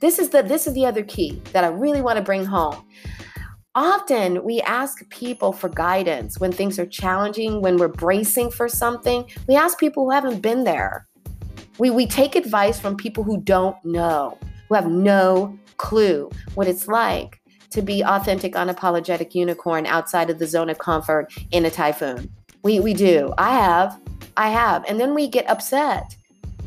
This 0.00 0.18
is 0.18 0.28
the 0.28 0.42
this 0.42 0.66
is 0.66 0.74
the 0.74 0.86
other 0.86 1.02
key 1.02 1.42
that 1.52 1.64
I 1.64 1.68
really 1.68 2.02
want 2.02 2.16
to 2.16 2.22
bring 2.22 2.44
home. 2.44 2.84
Often 3.74 4.44
we 4.44 4.60
ask 4.62 5.08
people 5.10 5.52
for 5.52 5.68
guidance 5.68 6.40
when 6.40 6.52
things 6.52 6.78
are 6.78 6.86
challenging, 6.86 7.60
when 7.60 7.76
we're 7.76 7.88
bracing 7.88 8.50
for 8.50 8.68
something. 8.68 9.28
We 9.46 9.56
ask 9.56 9.78
people 9.78 10.04
who 10.04 10.10
haven't 10.10 10.40
been 10.40 10.64
there. 10.64 11.06
We 11.78 11.90
we 11.90 12.06
take 12.06 12.36
advice 12.36 12.78
from 12.78 12.96
people 12.96 13.24
who 13.24 13.40
don't 13.40 13.76
know, 13.84 14.38
who 14.68 14.74
have 14.74 14.88
no 14.88 15.58
clue 15.76 16.30
what 16.54 16.66
it's 16.66 16.88
like 16.88 17.40
to 17.70 17.82
be 17.82 18.02
authentic, 18.02 18.54
unapologetic 18.54 19.34
unicorn 19.34 19.86
outside 19.86 20.30
of 20.30 20.38
the 20.38 20.46
zone 20.46 20.70
of 20.70 20.78
comfort 20.78 21.32
in 21.50 21.64
a 21.64 21.70
typhoon. 21.70 22.30
We 22.62 22.80
we 22.80 22.94
do. 22.94 23.32
I 23.36 23.52
have. 23.52 24.00
I 24.36 24.50
have. 24.50 24.84
And 24.88 25.00
then 25.00 25.14
we 25.14 25.28
get 25.28 25.48
upset 25.50 26.16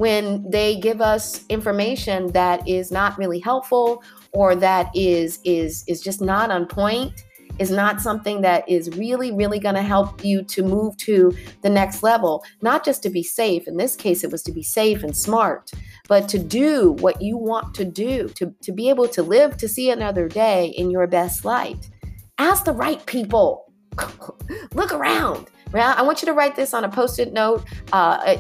when 0.02 0.44
they 0.50 0.80
give 0.80 1.00
us 1.00 1.46
information 1.48 2.32
that 2.32 2.68
is 2.68 2.92
not 2.92 3.16
really 3.20 3.40
helpful 3.40 4.04
or 4.34 4.56
that 4.56 4.90
is 4.96 5.38
is 5.46 5.84
is 5.88 6.02
just 6.02 6.22
not 6.22 6.50
on 6.50 6.66
point 6.66 7.24
is 7.60 7.70
not 7.70 8.02
something 8.02 8.42
that 8.42 8.68
is 8.68 8.90
really 8.98 9.32
really 9.32 9.60
going 9.60 9.76
to 9.76 9.84
help 9.84 10.26
you 10.26 10.42
to 10.42 10.64
move 10.64 10.98
to 10.98 11.32
the 11.62 11.70
next 11.70 12.02
level. 12.02 12.44
Not 12.64 12.84
just 12.84 13.04
to 13.04 13.12
be 13.12 13.22
safe 13.22 13.68
in 13.68 13.78
this 13.78 13.96
case 13.96 14.24
it 14.24 14.32
was 14.32 14.42
to 14.42 14.52
be 14.52 14.64
safe 14.64 15.04
and 15.04 15.16
smart 15.16 15.70
but 16.08 16.28
to 16.30 16.40
do 16.40 16.94
what 16.94 17.22
you 17.22 17.38
want 17.38 17.76
to 17.76 17.86
do 17.86 18.28
to, 18.30 18.52
to 18.64 18.72
be 18.72 18.90
able 18.90 19.08
to 19.10 19.22
live 19.22 19.56
to 19.58 19.68
see 19.68 19.92
another 19.92 20.28
day 20.28 20.74
in 20.76 20.90
your 20.90 21.06
best 21.06 21.46
light. 21.46 21.92
Ask 22.40 22.66
the 22.66 22.74
right 22.74 23.06
people. 23.06 23.72
Look 24.74 24.94
around 24.94 25.52
I 25.74 26.02
want 26.02 26.22
you 26.22 26.26
to 26.26 26.34
write 26.34 26.56
this 26.56 26.74
on 26.74 26.84
a 26.84 26.90
post 26.90 27.20
it 27.20 27.34
note 27.34 27.64
uh, 27.94 28.36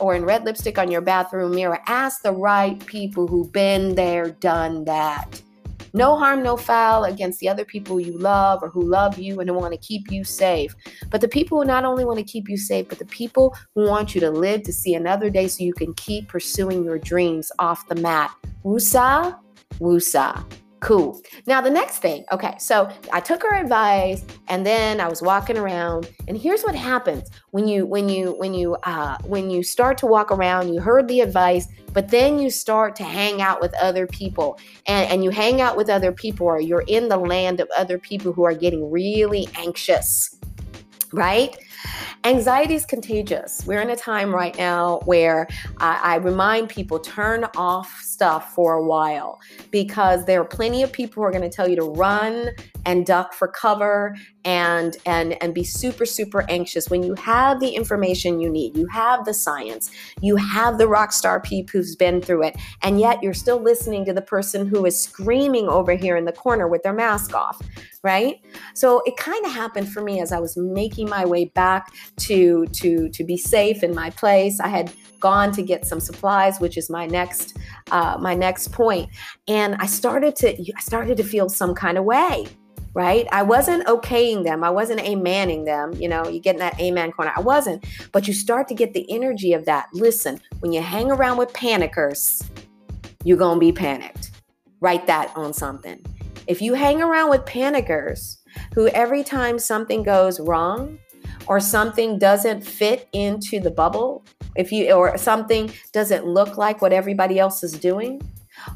or 0.00 0.14
in 0.14 0.24
red 0.24 0.44
lipstick 0.44 0.78
on 0.78 0.90
your 0.90 1.00
bathroom 1.00 1.54
mirror. 1.54 1.80
Ask 1.86 2.22
the 2.22 2.32
right 2.32 2.84
people 2.86 3.26
who've 3.26 3.50
been 3.52 3.94
there, 3.94 4.30
done 4.30 4.84
that. 4.84 5.40
No 5.96 6.16
harm, 6.16 6.42
no 6.42 6.56
foul 6.56 7.04
against 7.04 7.38
the 7.38 7.48
other 7.48 7.64
people 7.64 8.00
you 8.00 8.18
love 8.18 8.64
or 8.64 8.68
who 8.68 8.82
love 8.82 9.16
you 9.16 9.38
and 9.38 9.48
who 9.48 9.54
want 9.54 9.72
to 9.72 9.78
keep 9.78 10.10
you 10.10 10.24
safe. 10.24 10.74
But 11.08 11.20
the 11.20 11.28
people 11.28 11.60
who 11.60 11.64
not 11.64 11.84
only 11.84 12.04
want 12.04 12.18
to 12.18 12.24
keep 12.24 12.48
you 12.48 12.56
safe, 12.56 12.88
but 12.88 12.98
the 12.98 13.06
people 13.06 13.56
who 13.76 13.86
want 13.88 14.12
you 14.12 14.20
to 14.22 14.30
live 14.30 14.64
to 14.64 14.72
see 14.72 14.94
another 14.94 15.30
day 15.30 15.46
so 15.46 15.62
you 15.62 15.72
can 15.72 15.94
keep 15.94 16.26
pursuing 16.28 16.84
your 16.84 16.98
dreams 16.98 17.52
off 17.60 17.86
the 17.88 17.94
mat. 17.94 18.34
Wusa, 18.64 19.38
wusa. 19.78 20.44
Cool. 20.84 21.18
Now, 21.46 21.62
the 21.62 21.70
next 21.70 22.00
thing, 22.00 22.26
okay, 22.30 22.56
so 22.58 22.90
I 23.10 23.18
took 23.18 23.42
her 23.42 23.54
advice 23.54 24.22
and 24.48 24.66
then 24.66 25.00
I 25.00 25.08
was 25.08 25.22
walking 25.22 25.56
around 25.56 26.10
and 26.28 26.36
here's 26.36 26.62
what 26.62 26.74
happens 26.74 27.30
when 27.52 27.66
you 27.66 27.86
when 27.86 28.10
you 28.10 28.34
when 28.36 28.52
you 28.52 28.76
uh 28.82 29.16
when 29.24 29.48
you 29.48 29.62
start 29.62 29.96
to 29.98 30.06
walk 30.06 30.30
around, 30.30 30.74
you 30.74 30.82
heard 30.82 31.08
the 31.08 31.22
advice, 31.22 31.68
but 31.94 32.08
then 32.08 32.38
you 32.38 32.50
start 32.50 32.96
to 32.96 33.02
hang 33.02 33.40
out 33.40 33.62
with 33.62 33.72
other 33.80 34.06
people 34.06 34.58
and, 34.86 35.10
and 35.10 35.24
you 35.24 35.30
hang 35.30 35.62
out 35.62 35.74
with 35.74 35.88
other 35.88 36.12
people 36.12 36.46
or 36.46 36.60
you're 36.60 36.84
in 36.86 37.08
the 37.08 37.16
land 37.16 37.60
of 37.60 37.68
other 37.78 37.98
people 37.98 38.34
who 38.34 38.44
are 38.44 38.52
getting 38.52 38.90
really 38.90 39.48
anxious, 39.56 40.38
right? 41.14 41.56
Anxiety 42.24 42.74
is 42.74 42.84
contagious. 42.84 43.64
We're 43.66 43.80
in 43.80 43.90
a 43.90 43.96
time 43.96 44.34
right 44.34 44.56
now 44.56 45.00
where 45.04 45.46
I, 45.78 46.00
I, 46.02 46.16
remind 46.16 46.70
people 46.70 46.98
turn 46.98 47.44
off 47.56 48.02
stuff 48.24 48.54
for 48.54 48.72
a 48.72 48.82
while 48.82 49.38
because 49.70 50.24
there 50.24 50.40
are 50.40 50.46
plenty 50.46 50.82
of 50.82 50.90
people 50.90 51.22
who 51.22 51.26
are 51.26 51.30
going 51.30 51.42
to 51.42 51.54
tell 51.54 51.68
you 51.68 51.76
to 51.76 51.82
run 51.82 52.48
and 52.86 53.04
duck 53.04 53.34
for 53.34 53.46
cover 53.48 54.16
and 54.46 54.96
and 55.04 55.36
and 55.42 55.54
be 55.54 55.62
super 55.62 56.06
super 56.06 56.46
anxious. 56.48 56.88
When 56.88 57.02
you 57.02 57.14
have 57.16 57.60
the 57.60 57.68
information 57.68 58.40
you 58.40 58.48
need 58.48 58.78
you 58.78 58.86
have 58.86 59.26
the 59.26 59.34
science 59.34 59.90
you 60.22 60.36
have 60.36 60.78
the 60.78 60.88
rock 60.88 61.12
star 61.12 61.38
peep 61.38 61.68
who's 61.68 61.96
been 61.96 62.22
through 62.22 62.44
it 62.44 62.56
and 62.82 62.98
yet 62.98 63.22
you're 63.22 63.34
still 63.34 63.60
listening 63.60 64.06
to 64.06 64.14
the 64.14 64.22
person 64.22 64.66
who 64.66 64.86
is 64.86 64.98
screaming 64.98 65.68
over 65.68 65.92
here 65.92 66.16
in 66.16 66.24
the 66.24 66.32
corner 66.32 66.66
with 66.66 66.82
their 66.82 66.94
mask 66.94 67.34
off 67.34 67.60
right? 68.04 68.38
So 68.74 69.02
it 69.06 69.16
kind 69.16 69.44
of 69.46 69.52
happened 69.52 69.88
for 69.88 70.02
me 70.02 70.20
as 70.20 70.30
i 70.30 70.38
was 70.38 70.56
making 70.56 71.08
my 71.08 71.24
way 71.24 71.46
back 71.46 71.92
to 72.18 72.66
to 72.66 73.08
to 73.08 73.24
be 73.24 73.36
safe 73.36 73.82
in 73.82 73.94
my 73.94 74.10
place. 74.10 74.60
I 74.60 74.68
had 74.68 74.92
gone 75.20 75.52
to 75.52 75.62
get 75.62 75.86
some 75.86 76.00
supplies 76.00 76.60
which 76.60 76.76
is 76.76 76.90
my 76.90 77.06
next 77.06 77.56
uh, 77.90 78.13
my 78.20 78.34
next 78.34 78.72
point 78.72 79.08
and 79.48 79.74
i 79.76 79.86
started 79.86 80.34
to 80.36 80.50
i 80.76 80.80
started 80.80 81.16
to 81.16 81.24
feel 81.24 81.48
some 81.48 81.74
kind 81.74 81.98
of 81.98 82.04
way 82.04 82.46
right? 82.94 83.26
I 83.32 83.42
wasn't 83.42 83.86
okaying 83.86 84.44
them. 84.44 84.62
I 84.62 84.70
wasn't 84.70 85.00
amening 85.00 85.64
them. 85.64 85.92
You 85.94 86.08
know, 86.08 86.28
you 86.28 86.40
get 86.40 86.54
in 86.54 86.60
that 86.60 86.80
amen 86.80 87.12
corner. 87.12 87.32
I 87.36 87.40
wasn't. 87.40 87.84
But 88.12 88.26
you 88.28 88.32
start 88.32 88.68
to 88.68 88.74
get 88.74 88.94
the 88.94 89.10
energy 89.10 89.52
of 89.52 89.64
that. 89.64 89.88
Listen, 89.92 90.40
when 90.60 90.72
you 90.72 90.80
hang 90.80 91.10
around 91.10 91.36
with 91.36 91.52
panickers, 91.52 92.42
you're 93.24 93.36
going 93.36 93.56
to 93.56 93.60
be 93.60 93.72
panicked. 93.72 94.30
Write 94.80 95.06
that 95.08 95.32
on 95.36 95.52
something. 95.52 96.04
If 96.46 96.62
you 96.62 96.74
hang 96.74 97.02
around 97.02 97.30
with 97.30 97.44
panickers 97.46 98.38
who 98.74 98.88
every 98.88 99.24
time 99.24 99.58
something 99.58 100.02
goes 100.02 100.38
wrong 100.38 100.98
or 101.46 101.58
something 101.58 102.18
doesn't 102.18 102.60
fit 102.60 103.08
into 103.12 103.60
the 103.60 103.70
bubble, 103.70 104.24
if 104.56 104.72
you 104.72 104.92
or 104.92 105.16
something 105.18 105.72
doesn't 105.92 106.26
look 106.26 106.56
like 106.56 106.82
what 106.82 106.92
everybody 106.92 107.38
else 107.38 107.62
is 107.62 107.72
doing, 107.72 108.20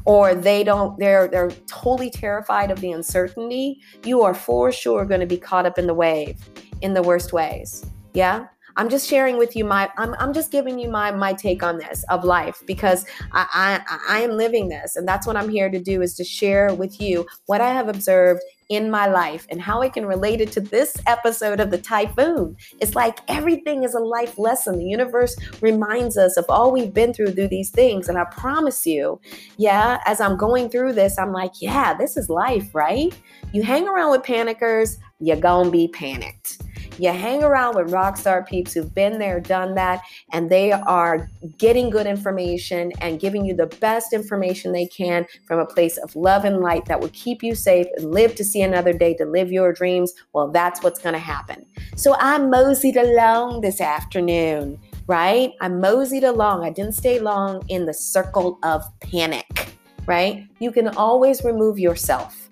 or 0.05 0.35
they 0.35 0.63
don't 0.63 0.97
they're 0.99 1.27
they're 1.27 1.51
totally 1.67 2.09
terrified 2.09 2.71
of 2.71 2.81
the 2.81 2.91
uncertainty, 2.91 3.81
you 4.03 4.21
are 4.21 4.33
for 4.33 4.71
sure 4.71 5.05
going 5.05 5.21
to 5.21 5.27
be 5.27 5.37
caught 5.37 5.65
up 5.65 5.77
in 5.77 5.87
the 5.87 5.93
wave 5.93 6.37
in 6.81 6.93
the 6.93 7.03
worst 7.03 7.33
ways. 7.33 7.85
Yeah? 8.13 8.47
I'm 8.79 8.87
just 8.87 9.09
sharing 9.09 9.37
with 9.37 9.57
you 9.57 9.65
my 9.65 9.89
I'm, 9.97 10.15
I'm 10.19 10.31
just 10.31 10.53
giving 10.53 10.79
you 10.79 10.89
my 10.89 11.11
my 11.11 11.33
take 11.33 11.61
on 11.63 11.79
this 11.79 12.05
of 12.09 12.23
life 12.23 12.63
because 12.65 13.05
I, 13.33 13.81
I 13.89 13.97
I 14.15 14.21
am 14.21 14.31
living 14.31 14.69
this 14.69 14.95
and 14.95 15.05
that's 15.05 15.27
what 15.27 15.35
I'm 15.35 15.49
here 15.49 15.69
to 15.69 15.79
do 15.79 16.01
is 16.01 16.13
to 16.15 16.23
share 16.23 16.73
with 16.73 17.01
you 17.01 17.27
what 17.47 17.59
I 17.59 17.73
have 17.73 17.89
observed 17.89 18.41
in 18.69 18.89
my 18.89 19.07
life 19.07 19.45
and 19.49 19.59
how 19.61 19.81
I 19.81 19.89
can 19.89 20.05
relate 20.05 20.39
it 20.39 20.53
to 20.53 20.61
this 20.61 20.95
episode 21.07 21.59
of 21.59 21.71
the 21.71 21.77
typhoon. 21.77 22.55
It's 22.79 22.95
like 22.95 23.19
everything 23.27 23.83
is 23.83 23.95
a 23.95 23.99
life 23.99 24.37
lesson. 24.37 24.77
The 24.77 24.85
universe 24.85 25.35
reminds 25.59 26.17
us 26.17 26.37
of 26.37 26.45
all 26.47 26.71
we've 26.71 26.93
been 26.93 27.13
through 27.13 27.31
through 27.31 27.49
these 27.49 27.71
things. 27.71 28.07
And 28.07 28.17
I 28.17 28.23
promise 28.25 28.85
you, 28.85 29.19
yeah, 29.57 29.99
as 30.05 30.21
I'm 30.21 30.37
going 30.37 30.69
through 30.69 30.93
this, 30.93 31.17
I'm 31.19 31.33
like, 31.33 31.53
yeah, 31.59 31.95
this 31.95 32.15
is 32.15 32.29
life, 32.29 32.73
right? 32.73 33.13
You 33.51 33.63
hang 33.63 33.89
around 33.89 34.11
with 34.11 34.23
panickers, 34.23 34.97
you're 35.19 35.35
gonna 35.35 35.71
be 35.71 35.89
panicked. 35.89 36.61
You 36.99 37.11
hang 37.11 37.43
around 37.43 37.77
with 37.77 37.93
rock 37.93 38.17
star 38.17 38.43
peeps 38.43 38.73
who've 38.73 38.93
been 38.93 39.19
there, 39.19 39.39
done 39.39 39.73
that, 39.75 40.01
and 40.33 40.49
they 40.49 40.73
are 40.73 41.29
getting 41.57 41.89
good 41.89 42.05
information 42.05 42.91
and 42.99 43.21
giving 43.21 43.45
you 43.45 43.55
the 43.55 43.67
best 43.67 44.11
information 44.11 44.73
they 44.73 44.85
can 44.85 45.25
from 45.47 45.59
a 45.59 45.65
place 45.65 45.97
of 45.97 46.13
love 46.13 46.43
and 46.43 46.59
light 46.59 46.85
that 46.85 46.99
will 46.99 47.11
keep 47.13 47.41
you 47.41 47.55
safe 47.55 47.87
and 47.95 48.11
live 48.11 48.35
to 48.35 48.43
see 48.43 48.61
another 48.61 48.91
day 48.91 49.13
to 49.13 49.25
live 49.25 49.49
your 49.49 49.71
dreams. 49.71 50.13
Well, 50.33 50.51
that's 50.51 50.83
what's 50.83 50.99
going 50.99 51.13
to 51.13 51.19
happen. 51.19 51.65
So 51.95 52.15
I 52.19 52.37
moseyed 52.37 52.97
along 52.97 53.61
this 53.61 53.79
afternoon, 53.79 54.77
right? 55.07 55.53
I 55.61 55.69
moseyed 55.69 56.25
along. 56.25 56.65
I 56.65 56.69
didn't 56.69 56.95
stay 56.95 57.19
long 57.19 57.63
in 57.69 57.85
the 57.85 57.93
circle 57.93 58.59
of 58.63 58.83
panic, 58.99 59.69
right? 60.05 60.45
You 60.59 60.73
can 60.73 60.89
always 60.89 61.45
remove 61.45 61.79
yourself 61.79 62.48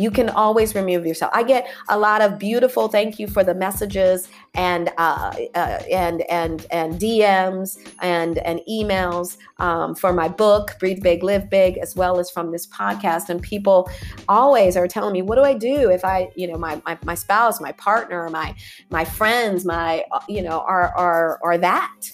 you 0.00 0.10
can 0.10 0.30
always 0.30 0.74
remove 0.74 1.04
yourself. 1.04 1.30
I 1.34 1.42
get 1.42 1.68
a 1.88 1.98
lot 1.98 2.22
of 2.22 2.38
beautiful 2.38 2.88
thank 2.88 3.18
you 3.18 3.28
for 3.28 3.44
the 3.44 3.54
messages 3.54 4.28
and 4.54 4.90
uh, 4.96 5.32
uh, 5.54 5.82
and 5.90 6.22
and 6.22 6.66
and 6.70 6.94
DMs 6.94 7.78
and 8.00 8.38
and 8.38 8.60
emails 8.68 9.36
um, 9.58 9.94
for 9.94 10.12
my 10.12 10.28
book 10.28 10.76
Breathe 10.80 11.02
Big, 11.02 11.22
Live 11.22 11.50
Big, 11.50 11.76
as 11.78 11.94
well 11.94 12.18
as 12.18 12.30
from 12.30 12.50
this 12.50 12.66
podcast. 12.66 13.28
And 13.28 13.42
people 13.42 13.90
always 14.28 14.76
are 14.76 14.88
telling 14.88 15.12
me, 15.12 15.22
what 15.22 15.36
do 15.36 15.42
I 15.42 15.54
do 15.54 15.90
if 15.90 16.04
I, 16.04 16.30
you 16.34 16.46
know, 16.46 16.56
my 16.56 16.80
my, 16.86 16.98
my 17.04 17.14
spouse, 17.14 17.60
my 17.60 17.72
partner, 17.72 18.28
my 18.30 18.54
my 18.90 19.04
friends, 19.04 19.64
my 19.64 20.04
you 20.28 20.42
know, 20.42 20.60
are 20.60 20.96
are 20.96 21.38
are 21.44 21.58
that. 21.58 22.10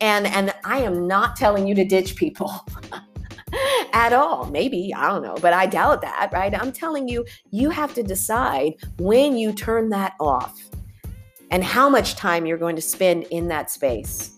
And 0.00 0.26
and 0.26 0.54
I 0.64 0.78
am 0.78 1.06
not 1.06 1.36
telling 1.36 1.66
you 1.66 1.74
to 1.74 1.84
ditch 1.84 2.16
people. 2.16 2.66
at 3.92 4.12
all. 4.12 4.46
Maybe, 4.46 4.92
I 4.94 5.08
don't 5.08 5.22
know, 5.22 5.36
but 5.40 5.52
I 5.52 5.66
doubt 5.66 6.02
that, 6.02 6.30
right? 6.32 6.54
I'm 6.60 6.72
telling 6.72 7.08
you, 7.08 7.24
you 7.50 7.70
have 7.70 7.94
to 7.94 8.02
decide 8.02 8.74
when 8.98 9.36
you 9.36 9.52
turn 9.52 9.90
that 9.90 10.14
off. 10.20 10.58
and 11.50 11.64
how 11.64 11.88
much 11.88 12.14
time 12.16 12.46
you're 12.46 12.58
going 12.58 12.76
to 12.76 12.82
spend 12.82 13.24
in 13.30 13.48
that 13.48 13.70
space 13.70 14.32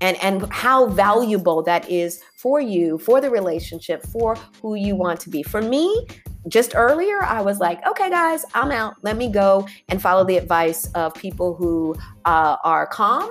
and 0.00 0.16
and 0.22 0.50
how 0.52 0.86
valuable 0.86 1.62
that 1.62 1.88
is 1.90 2.20
for 2.36 2.60
you 2.60 2.98
for 2.98 3.20
the 3.20 3.30
relationship 3.30 4.04
for 4.06 4.36
who 4.62 4.74
you 4.74 4.94
want 4.96 5.20
to 5.20 5.30
be 5.30 5.42
for 5.42 5.62
me 5.62 6.06
just 6.48 6.74
earlier 6.76 7.22
i 7.24 7.40
was 7.40 7.58
like 7.60 7.84
okay 7.86 8.10
guys 8.10 8.44
i'm 8.54 8.70
out 8.70 8.94
let 9.02 9.16
me 9.16 9.30
go 9.30 9.66
and 9.88 10.00
follow 10.00 10.24
the 10.24 10.36
advice 10.36 10.90
of 10.92 11.14
people 11.14 11.54
who 11.54 11.94
uh, 12.24 12.56
are 12.64 12.86
calm 12.86 13.30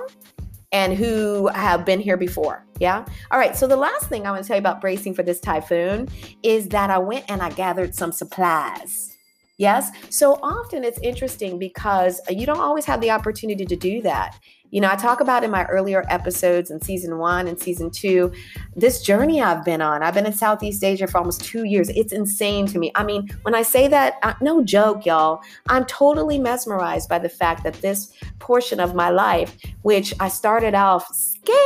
and 0.72 0.94
who 0.94 1.48
have 1.48 1.84
been 1.84 2.00
here 2.00 2.16
before. 2.16 2.66
Yeah. 2.78 3.04
All 3.30 3.38
right. 3.38 3.56
So 3.56 3.66
the 3.66 3.76
last 3.76 4.08
thing 4.08 4.26
I 4.26 4.30
want 4.30 4.42
to 4.42 4.48
tell 4.48 4.56
you 4.56 4.60
about 4.60 4.80
bracing 4.80 5.14
for 5.14 5.22
this 5.22 5.40
typhoon 5.40 6.08
is 6.42 6.68
that 6.68 6.90
I 6.90 6.98
went 6.98 7.24
and 7.28 7.42
I 7.42 7.50
gathered 7.50 7.94
some 7.94 8.12
supplies. 8.12 9.16
Yes. 9.56 9.90
So 10.08 10.38
often 10.40 10.84
it's 10.84 11.00
interesting 11.00 11.58
because 11.58 12.20
you 12.30 12.46
don't 12.46 12.60
always 12.60 12.84
have 12.84 13.00
the 13.00 13.10
opportunity 13.10 13.66
to 13.66 13.74
do 13.74 14.00
that. 14.02 14.38
You 14.70 14.80
know, 14.80 14.90
I 14.90 14.96
talk 14.96 15.20
about 15.20 15.44
in 15.44 15.50
my 15.50 15.64
earlier 15.64 16.04
episodes 16.08 16.70
in 16.70 16.80
season 16.82 17.18
one 17.18 17.48
and 17.48 17.58
season 17.58 17.90
two, 17.90 18.32
this 18.76 19.00
journey 19.02 19.40
I've 19.40 19.64
been 19.64 19.80
on. 19.80 20.02
I've 20.02 20.14
been 20.14 20.26
in 20.26 20.32
Southeast 20.32 20.84
Asia 20.84 21.06
for 21.06 21.18
almost 21.18 21.42
two 21.42 21.64
years. 21.64 21.88
It's 21.90 22.12
insane 22.12 22.66
to 22.66 22.78
me. 22.78 22.92
I 22.94 23.04
mean, 23.04 23.28
when 23.42 23.54
I 23.54 23.62
say 23.62 23.88
that, 23.88 24.16
no 24.42 24.62
joke, 24.62 25.06
y'all, 25.06 25.40
I'm 25.68 25.86
totally 25.86 26.38
mesmerized 26.38 27.08
by 27.08 27.18
the 27.18 27.28
fact 27.28 27.64
that 27.64 27.74
this 27.80 28.12
portion 28.38 28.78
of 28.80 28.94
my 28.94 29.08
life, 29.08 29.56
which 29.82 30.12
I 30.20 30.28
started 30.28 30.74
off 30.74 31.06
scared 31.14 31.58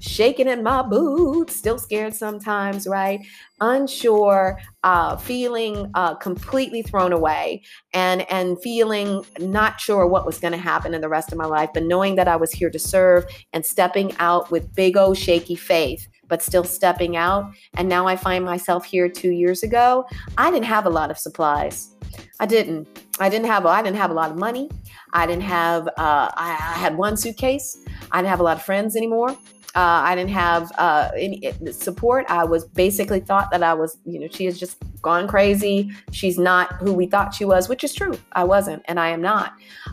shaking 0.00 0.48
in 0.48 0.62
my 0.62 0.82
boots, 0.82 1.54
still 1.54 1.78
scared 1.78 2.14
sometimes, 2.14 2.86
right? 2.86 3.24
Unsure, 3.60 4.58
uh, 4.82 5.16
feeling 5.16 5.90
uh, 5.94 6.14
completely 6.14 6.82
thrown 6.82 7.12
away, 7.12 7.62
and 7.92 8.30
and 8.30 8.60
feeling 8.62 9.24
not 9.38 9.80
sure 9.80 10.06
what 10.06 10.26
was 10.26 10.38
going 10.38 10.52
to 10.52 10.58
happen 10.58 10.94
in 10.94 11.00
the 11.00 11.08
rest 11.08 11.32
of 11.32 11.38
my 11.38 11.46
life, 11.46 11.70
but 11.74 11.84
knowing 11.84 12.16
that 12.16 12.28
I 12.28 12.36
was 12.36 12.50
here 12.50 12.70
to 12.70 12.78
serve 12.78 13.24
and 13.52 13.64
stepping 13.64 14.12
out 14.18 14.50
with 14.50 14.74
big 14.74 14.96
old 14.96 15.18
shaky 15.18 15.56
faith 15.56 16.08
but 16.30 16.42
still 16.42 16.64
stepping 16.64 17.16
out. 17.16 17.52
And 17.74 17.88
now 17.88 18.06
I 18.06 18.16
find 18.16 18.44
myself 18.44 18.84
here 18.86 19.08
two 19.08 19.32
years 19.32 19.62
ago. 19.62 20.06
I 20.38 20.50
didn't 20.50 20.66
have 20.66 20.86
a 20.86 20.90
lot 20.90 21.10
of 21.10 21.18
supplies. 21.18 21.90
I 22.38 22.46
didn't. 22.46 22.88
I 23.18 23.28
didn't 23.28 23.46
have. 23.46 23.66
I 23.66 23.82
didn't 23.82 23.98
have 23.98 24.10
a 24.10 24.14
lot 24.14 24.30
of 24.30 24.38
money. 24.38 24.70
I 25.12 25.26
didn't 25.26 25.42
have. 25.42 25.88
Uh, 25.88 26.30
I, 26.34 26.52
I 26.52 26.78
had 26.78 26.96
one 26.96 27.16
suitcase. 27.16 27.84
I 28.10 28.18
didn't 28.18 28.30
have 28.30 28.40
a 28.40 28.44
lot 28.44 28.56
of 28.56 28.62
friends 28.62 28.96
anymore. 28.96 29.36
Uh, 29.76 30.02
I 30.04 30.16
didn't 30.16 30.30
have 30.30 30.72
uh, 30.78 31.10
any 31.16 31.46
eh, 31.46 31.52
support. 31.70 32.26
I 32.28 32.44
was 32.44 32.64
basically 32.64 33.20
thought 33.20 33.52
that 33.52 33.62
I 33.62 33.72
was, 33.72 33.98
you 34.04 34.18
know, 34.18 34.26
she 34.28 34.44
has 34.46 34.58
just 34.58 34.78
gone 35.00 35.28
crazy. 35.28 35.92
She's 36.10 36.38
not 36.38 36.72
who 36.74 36.92
we 36.92 37.06
thought 37.06 37.34
she 37.34 37.44
was, 37.44 37.68
which 37.68 37.84
is 37.84 37.94
true. 37.94 38.18
I 38.32 38.42
wasn't, 38.42 38.82
and 38.86 38.98
I 38.98 39.10
am 39.10 39.22
not. 39.22 39.52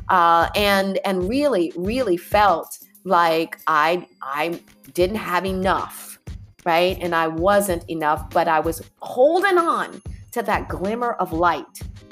Uh, 0.10 0.50
and 0.56 0.98
and 1.06 1.30
really, 1.30 1.72
really 1.76 2.18
felt 2.18 2.80
like 3.04 3.60
I 3.68 4.08
I 4.24 4.60
didn't 4.94 5.18
have 5.18 5.46
enough, 5.46 6.20
right? 6.66 6.98
And 7.00 7.14
I 7.14 7.28
wasn't 7.28 7.88
enough, 7.88 8.32
but 8.32 8.48
I 8.48 8.60
was 8.60 8.82
holding 9.02 9.60
on 9.60 10.02
to 10.32 10.42
that 10.42 10.70
glimmer 10.70 11.14
of 11.14 11.34
light. 11.34 11.66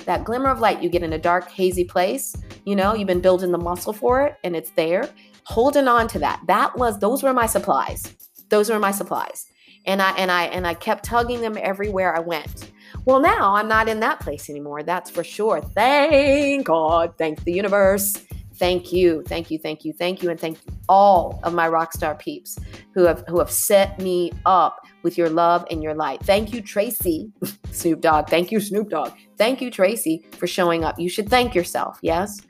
That 0.06 0.24
glimmer 0.24 0.50
of 0.50 0.60
light 0.60 0.84
you 0.84 0.90
get 0.90 1.02
in 1.02 1.14
a 1.14 1.18
dark, 1.18 1.50
hazy 1.50 1.84
place. 1.84 2.36
You 2.64 2.76
know, 2.76 2.94
you've 2.94 3.08
been 3.08 3.22
building 3.22 3.52
the 3.52 3.58
muscle 3.58 3.94
for 3.94 4.22
it, 4.22 4.38
and 4.44 4.56
it's 4.56 4.70
there 4.72 5.10
holding 5.46 5.88
on 5.88 6.08
to 6.10 6.20
that. 6.20 6.42
That 6.48 6.78
was 6.78 7.00
those 7.00 7.24
were 7.24 7.34
my 7.34 7.46
supplies. 7.46 8.16
Those 8.50 8.70
were 8.70 8.80
my 8.80 8.92
supplies. 8.92 9.46
And 9.86 10.02
I 10.02 10.12
and 10.12 10.32
I 10.32 10.46
and 10.46 10.66
I 10.66 10.74
kept 10.74 11.06
tugging 11.06 11.42
them 11.42 11.58
everywhere 11.60 12.16
I 12.16 12.20
went. 12.20 12.72
Well, 13.06 13.20
now 13.20 13.56
I'm 13.56 13.68
not 13.68 13.88
in 13.88 14.00
that 14.00 14.20
place 14.20 14.50
anymore. 14.50 14.84
That's 14.84 15.10
for 15.10 15.24
sure. 15.24 15.62
Thank 15.62 16.66
God. 16.66 17.14
Thank 17.18 17.44
the 17.44 17.54
universe. 17.54 18.16
Thank 18.58 18.94
you. 18.94 19.22
Thank 19.28 19.52
you. 19.52 19.60
Thank 19.60 19.84
you. 19.84 19.94
Thank 19.94 20.24
you. 20.24 20.30
And 20.30 20.40
thank 20.40 20.58
all 20.88 21.40
of 21.44 21.54
my 21.54 21.68
rock 21.68 21.94
star 21.94 22.16
peeps 22.16 22.58
who 22.94 23.04
have 23.04 23.24
who 23.28 23.40
have 23.40 23.52
set 23.52 24.00
me 24.00 24.32
up 24.46 24.80
with 25.06 25.18
your 25.20 25.30
love 25.30 25.66
and 25.70 25.84
your 25.84 25.94
light. 25.94 26.20
Thank 26.24 26.52
you, 26.52 26.62
Tracy, 26.62 27.32
Snoop 27.72 28.02
Dogg. 28.02 28.28
Thank 28.28 28.52
you, 28.52 28.60
Snoop 28.60 28.90
Dogg. 28.90 29.14
Thank 29.38 29.62
you, 29.62 29.70
Tracy, 29.70 30.26
for 30.32 30.48
showing 30.48 30.84
up. 30.84 31.00
You 31.00 31.10
should 31.10 31.30
thank 31.30 31.54
yourself, 31.54 32.00
yes? 32.02 32.42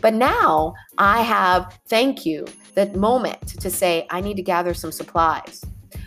But 0.00 0.14
now 0.14 0.74
I 0.96 1.22
have, 1.22 1.76
thank 1.88 2.24
you, 2.24 2.46
that 2.74 2.94
moment 2.94 3.60
to 3.60 3.68
say, 3.68 4.06
I 4.10 4.20
need 4.20 4.36
to 4.36 4.42
gather 4.42 4.74
some 4.74 4.92
supplies. 4.92 5.64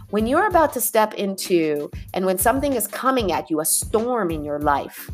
When 0.10 0.26
you're 0.26 0.48
about 0.48 0.72
to 0.74 0.82
step 0.82 1.14
into, 1.16 1.92
and 2.14 2.26
when 2.26 2.38
something 2.38 2.74
is 2.74 2.88
coming 2.88 3.34
at 3.34 3.52
you, 3.52 3.60
a 3.60 3.66
storm 3.66 4.32
in 4.32 4.46
your 4.46 4.60
life, 4.60 5.12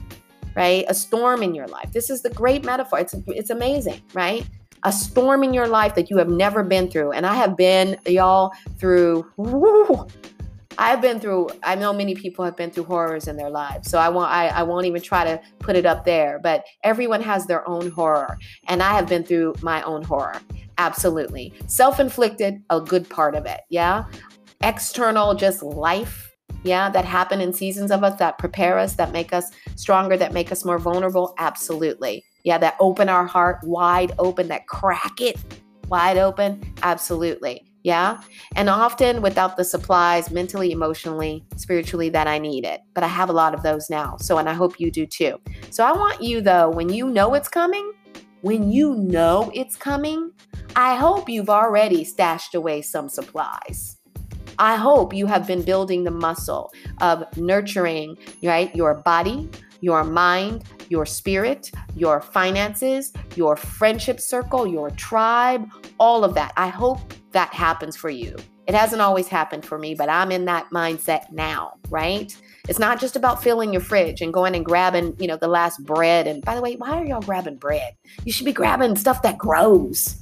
right? 0.55 0.85
A 0.87 0.93
storm 0.93 1.41
in 1.41 1.55
your 1.55 1.67
life. 1.67 1.91
This 1.91 2.11
is 2.11 2.21
the 2.21 2.29
great 2.29 2.63
metaphor. 2.63 2.99
It's, 2.99 3.15
it's 3.27 3.49
amazing, 3.49 3.99
right? 4.13 4.45
a 4.83 4.91
storm 4.91 5.43
in 5.43 5.53
your 5.53 5.67
life 5.67 5.95
that 5.95 6.09
you 6.09 6.17
have 6.17 6.29
never 6.29 6.63
been 6.63 6.89
through. 6.89 7.11
And 7.11 7.25
I 7.25 7.35
have 7.35 7.55
been, 7.55 7.97
y'all, 8.05 8.51
through 8.77 9.25
whoo, 9.37 10.07
I've 10.77 11.01
been 11.01 11.19
through 11.19 11.49
I 11.63 11.75
know 11.75 11.93
many 11.93 12.15
people 12.15 12.43
have 12.45 12.55
been 12.55 12.71
through 12.71 12.85
horrors 12.85 13.27
in 13.27 13.35
their 13.37 13.49
lives. 13.49 13.89
So 13.89 13.97
I 13.97 14.09
won't 14.09 14.29
I, 14.29 14.47
I 14.47 14.63
won't 14.63 14.85
even 14.85 15.01
try 15.01 15.23
to 15.23 15.41
put 15.59 15.75
it 15.75 15.85
up 15.85 16.05
there. 16.05 16.39
But 16.41 16.65
everyone 16.83 17.21
has 17.21 17.45
their 17.45 17.67
own 17.67 17.89
horror. 17.91 18.37
And 18.67 18.81
I 18.81 18.93
have 18.93 19.07
been 19.07 19.23
through 19.23 19.55
my 19.61 19.81
own 19.83 20.03
horror. 20.03 20.41
Absolutely. 20.77 21.53
Self-inflicted, 21.67 22.63
a 22.69 22.81
good 22.81 23.09
part 23.09 23.35
of 23.35 23.45
it. 23.45 23.61
Yeah. 23.69 24.05
External, 24.61 25.35
just 25.35 25.61
life. 25.61 26.31
Yeah, 26.63 26.89
that 26.91 27.03
happen 27.03 27.41
in 27.41 27.51
seasons 27.51 27.91
of 27.91 28.05
us 28.05 28.17
that 28.19 28.37
prepare 28.37 28.79
us, 28.79 28.95
that 28.95 29.11
make 29.11 29.33
us 29.33 29.51
stronger, 29.75 30.15
that 30.15 30.31
make 30.31 30.49
us 30.49 30.63
more 30.63 30.79
vulnerable. 30.79 31.35
Absolutely. 31.37 32.23
Yeah, 32.45 32.57
that 32.59 32.77
open 32.79 33.09
our 33.09 33.25
heart 33.25 33.59
wide 33.63 34.13
open, 34.17 34.47
that 34.47 34.67
crack 34.67 35.19
it 35.19 35.37
wide 35.89 36.17
open. 36.17 36.63
Absolutely. 36.81 37.65
Yeah. 37.83 38.21
And 38.55 38.69
often 38.69 39.21
without 39.21 39.57
the 39.57 39.63
supplies, 39.65 40.31
mentally, 40.31 40.71
emotionally, 40.71 41.45
spiritually, 41.57 42.09
that 42.09 42.27
I 42.27 42.39
need 42.39 42.63
it. 42.63 42.79
But 42.93 43.03
I 43.03 43.07
have 43.07 43.29
a 43.29 43.33
lot 43.33 43.53
of 43.53 43.61
those 43.61 43.89
now. 43.89 44.15
So, 44.17 44.37
and 44.37 44.47
I 44.47 44.53
hope 44.53 44.79
you 44.79 44.89
do 44.89 45.05
too. 45.05 45.37
So, 45.69 45.83
I 45.83 45.91
want 45.91 46.23
you, 46.23 46.39
though, 46.39 46.69
when 46.69 46.89
you 46.89 47.09
know 47.09 47.33
it's 47.33 47.49
coming, 47.49 47.91
when 48.41 48.71
you 48.71 48.95
know 48.95 49.51
it's 49.53 49.75
coming, 49.75 50.31
I 50.75 50.95
hope 50.95 51.29
you've 51.29 51.49
already 51.49 52.03
stashed 52.03 52.55
away 52.55 52.81
some 52.81 53.09
supplies. 53.09 53.97
I 54.59 54.75
hope 54.75 55.13
you 55.13 55.25
have 55.27 55.47
been 55.47 55.63
building 55.63 56.03
the 56.03 56.11
muscle 56.11 56.71
of 57.01 57.25
nurturing, 57.37 58.17
right, 58.43 58.73
your 58.75 58.95
body, 58.95 59.49
your 59.81 60.03
mind, 60.03 60.63
your 60.89 61.05
spirit, 61.05 61.71
your 61.95 62.21
finances, 62.21 63.11
your 63.35 63.55
friendship 63.55 64.19
circle, 64.19 64.65
your 64.67 64.89
tribe, 64.91 65.67
all 65.99 66.23
of 66.23 66.33
that. 66.35 66.53
I 66.55 66.67
hope 66.67 67.13
that 67.33 67.53
happens 67.53 67.95
for 67.95 68.09
you. 68.09 68.35
It 68.65 68.75
hasn't 68.75 69.01
always 69.01 69.27
happened 69.27 69.65
for 69.65 69.77
me, 69.77 69.93
but 69.93 70.09
I'm 70.09 70.31
in 70.31 70.45
that 70.45 70.69
mindset 70.69 71.31
now, 71.31 71.73
right? 71.89 72.35
It's 72.69 72.79
not 72.79 72.99
just 72.99 73.17
about 73.17 73.43
filling 73.43 73.73
your 73.73 73.81
fridge 73.81 74.21
and 74.21 74.33
going 74.33 74.55
and 74.55 74.63
grabbing, 74.63 75.17
you 75.19 75.27
know, 75.27 75.35
the 75.35 75.49
last 75.49 75.83
bread. 75.85 76.27
And 76.27 76.43
by 76.43 76.55
the 76.55 76.61
way, 76.61 76.75
why 76.77 76.91
are 76.91 77.05
y'all 77.05 77.21
grabbing 77.21 77.57
bread? 77.57 77.93
You 78.23 78.31
should 78.31 78.45
be 78.45 78.53
grabbing 78.53 78.95
stuff 78.95 79.21
that 79.23 79.37
grows. 79.37 80.21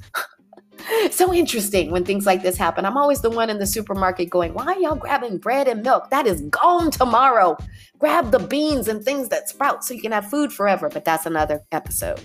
so 1.12 1.32
interesting 1.32 1.92
when 1.92 2.04
things 2.04 2.26
like 2.26 2.42
this 2.42 2.58
happen. 2.58 2.84
I'm 2.84 2.98
always 2.98 3.22
the 3.22 3.30
one 3.30 3.52
in 3.52 3.60
the 3.60 3.68
supermarket 3.68 4.32
going, 4.32 4.56
Why 4.56 4.66
are 4.66 4.80
y'all 4.80 4.96
grabbing 4.96 5.38
bread 5.38 5.68
and 5.68 5.84
milk? 5.84 6.10
That 6.10 6.26
is 6.26 6.42
gone 6.42 6.90
tomorrow. 6.90 7.58
Grab 8.00 8.32
the 8.32 8.40
beans 8.40 8.88
and 8.88 9.04
things 9.04 9.30
that 9.30 9.48
sprout 9.48 9.84
so 9.84 9.94
you 9.94 10.02
can 10.02 10.12
have 10.12 10.30
food 10.30 10.52
forever. 10.52 10.90
But 10.90 11.06
that's 11.06 11.28
another 11.28 11.62
episode. 11.72 12.22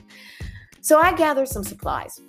So 0.80 0.98
I 0.98 1.14
gathered 1.14 1.48
some 1.48 1.64
supplies 1.64 2.20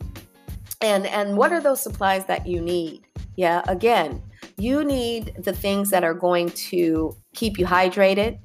and 0.81 1.05
and 1.07 1.37
what 1.37 1.51
are 1.51 1.61
those 1.61 1.81
supplies 1.81 2.25
that 2.25 2.47
you 2.47 2.61
need? 2.61 3.05
Yeah 3.35 3.61
again 3.67 4.21
you 4.57 4.83
need 4.83 5.35
the 5.43 5.53
things 5.53 5.89
that 5.91 6.03
are 6.03 6.13
going 6.13 6.49
to 6.49 7.15
keep 7.35 7.59
you 7.59 7.65
hydrated 7.65 8.39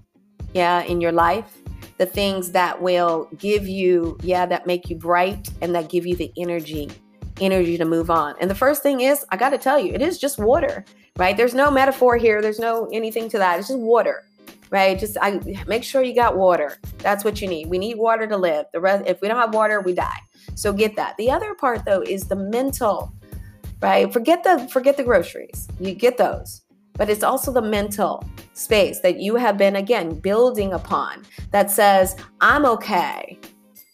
yeah 0.54 0.82
in 0.82 1.00
your 1.00 1.12
life. 1.12 1.58
The 1.98 2.06
things 2.06 2.50
that 2.52 2.80
will 2.80 3.28
give 3.38 3.68
you 3.68 4.18
yeah 4.22 4.46
that 4.46 4.66
make 4.66 4.90
you 4.90 4.96
bright 4.96 5.50
and 5.60 5.74
that 5.74 5.88
give 5.88 6.06
you 6.06 6.16
the 6.16 6.32
energy 6.36 6.90
energy 7.40 7.78
to 7.78 7.84
move 7.84 8.10
on. 8.10 8.34
And 8.40 8.50
the 8.50 8.54
first 8.54 8.82
thing 8.82 9.00
is 9.00 9.24
i 9.30 9.36
got 9.36 9.50
to 9.50 9.58
tell 9.58 9.78
you 9.78 9.92
it 9.92 10.02
is 10.02 10.18
just 10.18 10.38
water 10.38 10.84
right? 11.18 11.36
There's 11.36 11.52
no 11.52 11.70
metaphor 11.70 12.16
here. 12.16 12.40
There's 12.40 12.58
no 12.58 12.88
anything 12.90 13.28
to 13.30 13.38
that. 13.38 13.58
It's 13.58 13.68
just 13.68 13.78
water 13.78 14.24
right? 14.70 14.98
Just 14.98 15.18
i 15.20 15.38
make 15.66 15.84
sure 15.84 16.02
you 16.02 16.14
got 16.14 16.36
water. 16.36 16.78
That's 16.98 17.24
what 17.24 17.42
you 17.42 17.48
need. 17.48 17.68
We 17.68 17.78
need 17.78 17.98
water 17.98 18.26
to 18.26 18.36
live. 18.38 18.66
The 18.72 18.80
rest 18.80 19.04
if 19.06 19.20
we 19.20 19.28
don't 19.28 19.36
have 19.36 19.54
water 19.54 19.80
we 19.80 19.92
die 19.92 20.18
so 20.54 20.72
get 20.72 20.96
that. 20.96 21.16
The 21.16 21.30
other 21.30 21.54
part 21.54 21.84
though 21.84 22.02
is 22.02 22.24
the 22.24 22.36
mental, 22.36 23.12
right? 23.80 24.12
Forget 24.12 24.44
the 24.44 24.68
forget 24.68 24.96
the 24.96 25.04
groceries. 25.04 25.68
You 25.80 25.94
get 25.94 26.18
those. 26.18 26.62
But 26.94 27.08
it's 27.08 27.22
also 27.22 27.52
the 27.52 27.62
mental 27.62 28.22
space 28.52 29.00
that 29.00 29.18
you 29.18 29.36
have 29.36 29.56
been 29.56 29.76
again 29.76 30.20
building 30.20 30.74
upon 30.74 31.22
that 31.50 31.70
says, 31.70 32.16
I'm 32.40 32.66
okay. 32.66 33.38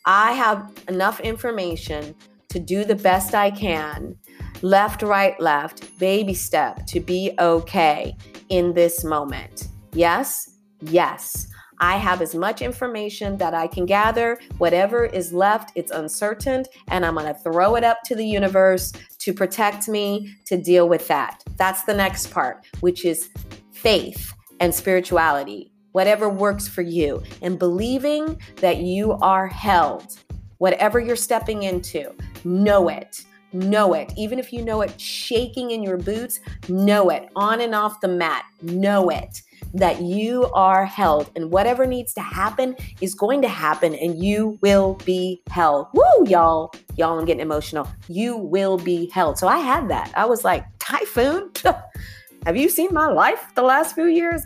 I 0.04 0.32
have 0.32 0.72
enough 0.88 1.20
information 1.20 2.14
to 2.48 2.58
do 2.58 2.84
the 2.84 2.96
best 2.96 3.34
I 3.34 3.50
can. 3.50 4.16
Left, 4.62 5.02
right, 5.02 5.38
left, 5.40 5.96
baby 5.98 6.34
step 6.34 6.86
to 6.86 6.98
be 6.98 7.32
okay 7.38 8.16
in 8.48 8.72
this 8.72 9.04
moment. 9.04 9.68
Yes, 9.92 10.58
yes. 10.80 11.48
I 11.80 11.96
have 11.96 12.20
as 12.20 12.34
much 12.34 12.62
information 12.62 13.36
that 13.38 13.54
I 13.54 13.66
can 13.66 13.86
gather. 13.86 14.38
Whatever 14.58 15.06
is 15.06 15.32
left, 15.32 15.72
it's 15.74 15.92
uncertain, 15.92 16.64
and 16.88 17.04
I'm 17.04 17.14
going 17.14 17.26
to 17.26 17.40
throw 17.40 17.76
it 17.76 17.84
up 17.84 17.98
to 18.06 18.14
the 18.14 18.26
universe 18.26 18.92
to 19.18 19.32
protect 19.32 19.88
me 19.88 20.34
to 20.46 20.56
deal 20.56 20.88
with 20.88 21.06
that. 21.08 21.42
That's 21.56 21.82
the 21.82 21.94
next 21.94 22.30
part, 22.30 22.66
which 22.80 23.04
is 23.04 23.30
faith 23.72 24.32
and 24.60 24.74
spirituality. 24.74 25.72
Whatever 25.92 26.28
works 26.28 26.68
for 26.68 26.82
you, 26.82 27.22
and 27.42 27.58
believing 27.58 28.40
that 28.56 28.78
you 28.78 29.12
are 29.12 29.46
held. 29.46 30.18
Whatever 30.58 31.00
you're 31.00 31.16
stepping 31.16 31.62
into, 31.62 32.14
know 32.44 32.88
it. 32.88 33.24
Know 33.52 33.94
it. 33.94 34.12
Even 34.16 34.38
if 34.38 34.52
you 34.52 34.62
know 34.62 34.82
it 34.82 35.00
shaking 35.00 35.70
in 35.70 35.82
your 35.82 35.96
boots, 35.96 36.40
know 36.68 37.08
it. 37.10 37.28
On 37.34 37.60
and 37.60 37.74
off 37.74 38.00
the 38.00 38.08
mat, 38.08 38.44
know 38.60 39.08
it 39.08 39.42
that 39.74 40.00
you 40.02 40.46
are 40.54 40.86
held 40.86 41.30
and 41.36 41.50
whatever 41.50 41.86
needs 41.86 42.14
to 42.14 42.20
happen 42.20 42.74
is 43.00 43.14
going 43.14 43.42
to 43.42 43.48
happen 43.48 43.94
and 43.94 44.22
you 44.22 44.58
will 44.62 44.94
be 45.04 45.42
held. 45.50 45.88
Woo, 45.92 46.26
y'all. 46.26 46.72
Y'all, 46.96 47.18
I'm 47.18 47.24
getting 47.24 47.42
emotional. 47.42 47.88
You 48.08 48.36
will 48.36 48.78
be 48.78 49.10
held. 49.10 49.38
So 49.38 49.46
I 49.48 49.58
had 49.58 49.88
that. 49.88 50.12
I 50.16 50.24
was 50.24 50.44
like, 50.44 50.64
Typhoon? 50.78 51.50
Have 52.46 52.56
you 52.56 52.68
seen 52.68 52.88
my 52.92 53.08
life 53.08 53.52
the 53.54 53.62
last 53.62 53.94
few 53.94 54.06
years? 54.06 54.42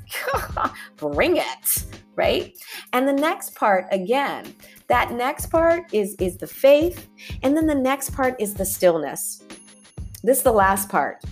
Bring 0.96 1.37
it, 1.37 1.85
right? 2.16 2.52
And 2.92 3.06
the 3.06 3.12
next 3.12 3.54
part, 3.54 3.87
again, 3.90 4.54
that 4.88 5.12
next 5.12 5.46
part 5.46 5.92
is 5.94 6.16
is 6.18 6.37
the 6.37 6.46
faith, 6.46 7.08
and 7.42 7.56
then 7.56 7.66
the 7.66 7.74
next 7.74 8.11
part 8.11 8.35
is 8.40 8.54
the 8.54 8.64
stillness. 8.64 9.44
This 10.22 10.38
is 10.38 10.42
the 10.42 10.52
last 10.52 10.88
part. 10.88 11.22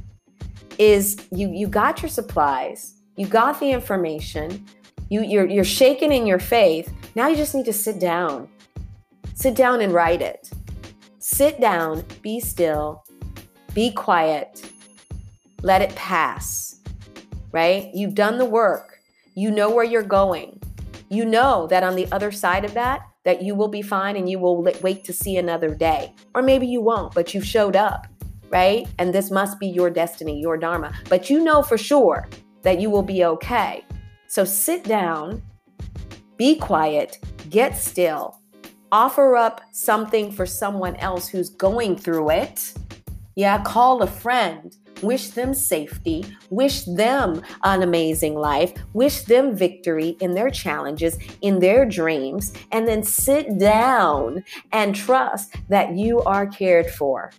Is 0.78 1.16
you 1.32 1.50
you 1.50 1.66
got 1.66 2.02
your 2.02 2.08
supplies, 2.08 2.99
you 3.20 3.26
got 3.26 3.60
the 3.60 3.70
information, 3.70 4.64
you, 5.10 5.20
you're, 5.20 5.44
you're 5.44 5.62
shaken 5.62 6.10
in 6.10 6.26
your 6.26 6.38
faith. 6.38 6.90
Now 7.14 7.28
you 7.28 7.36
just 7.36 7.54
need 7.54 7.66
to 7.66 7.72
sit 7.72 8.00
down. 8.00 8.48
Sit 9.34 9.54
down 9.54 9.82
and 9.82 9.92
write 9.92 10.22
it. 10.22 10.48
Sit 11.18 11.60
down, 11.60 12.02
be 12.22 12.40
still, 12.40 13.04
be 13.74 13.90
quiet, 13.90 14.72
let 15.60 15.82
it 15.82 15.94
pass, 15.96 16.80
right? 17.52 17.90
You've 17.92 18.14
done 18.14 18.38
the 18.38 18.46
work. 18.46 19.00
You 19.34 19.50
know 19.50 19.68
where 19.68 19.84
you're 19.84 20.02
going. 20.02 20.58
You 21.10 21.26
know 21.26 21.66
that 21.66 21.82
on 21.82 21.96
the 21.96 22.10
other 22.12 22.32
side 22.32 22.64
of 22.64 22.72
that, 22.72 23.02
that 23.24 23.42
you 23.42 23.54
will 23.54 23.68
be 23.68 23.82
fine 23.82 24.16
and 24.16 24.30
you 24.30 24.38
will 24.38 24.62
wait 24.80 25.04
to 25.04 25.12
see 25.12 25.36
another 25.36 25.74
day. 25.74 26.14
Or 26.34 26.40
maybe 26.40 26.66
you 26.66 26.80
won't, 26.80 27.14
but 27.14 27.34
you've 27.34 27.44
showed 27.44 27.76
up, 27.76 28.06
right? 28.48 28.88
And 28.98 29.14
this 29.14 29.30
must 29.30 29.60
be 29.60 29.66
your 29.66 29.90
destiny, 29.90 30.40
your 30.40 30.56
dharma. 30.56 30.94
But 31.10 31.28
you 31.28 31.44
know 31.44 31.60
for 31.62 31.76
sure 31.76 32.26
that 32.62 32.80
you 32.80 32.90
will 32.90 33.02
be 33.02 33.24
okay. 33.24 33.84
So 34.26 34.44
sit 34.44 34.84
down, 34.84 35.42
be 36.36 36.56
quiet, 36.56 37.18
get 37.50 37.76
still, 37.76 38.40
offer 38.92 39.36
up 39.36 39.60
something 39.72 40.32
for 40.32 40.46
someone 40.46 40.96
else 40.96 41.28
who's 41.28 41.50
going 41.50 41.96
through 41.96 42.30
it. 42.30 42.74
Yeah, 43.36 43.62
call 43.62 44.02
a 44.02 44.06
friend, 44.06 44.76
wish 45.02 45.28
them 45.30 45.54
safety, 45.54 46.24
wish 46.50 46.84
them 46.84 47.42
an 47.62 47.82
amazing 47.82 48.34
life, 48.34 48.72
wish 48.92 49.22
them 49.22 49.56
victory 49.56 50.16
in 50.20 50.34
their 50.34 50.50
challenges, 50.50 51.18
in 51.40 51.58
their 51.58 51.86
dreams, 51.86 52.52
and 52.72 52.86
then 52.86 53.02
sit 53.02 53.58
down 53.58 54.44
and 54.72 54.94
trust 54.94 55.54
that 55.68 55.96
you 55.96 56.20
are 56.22 56.46
cared 56.46 56.90
for. 56.90 57.32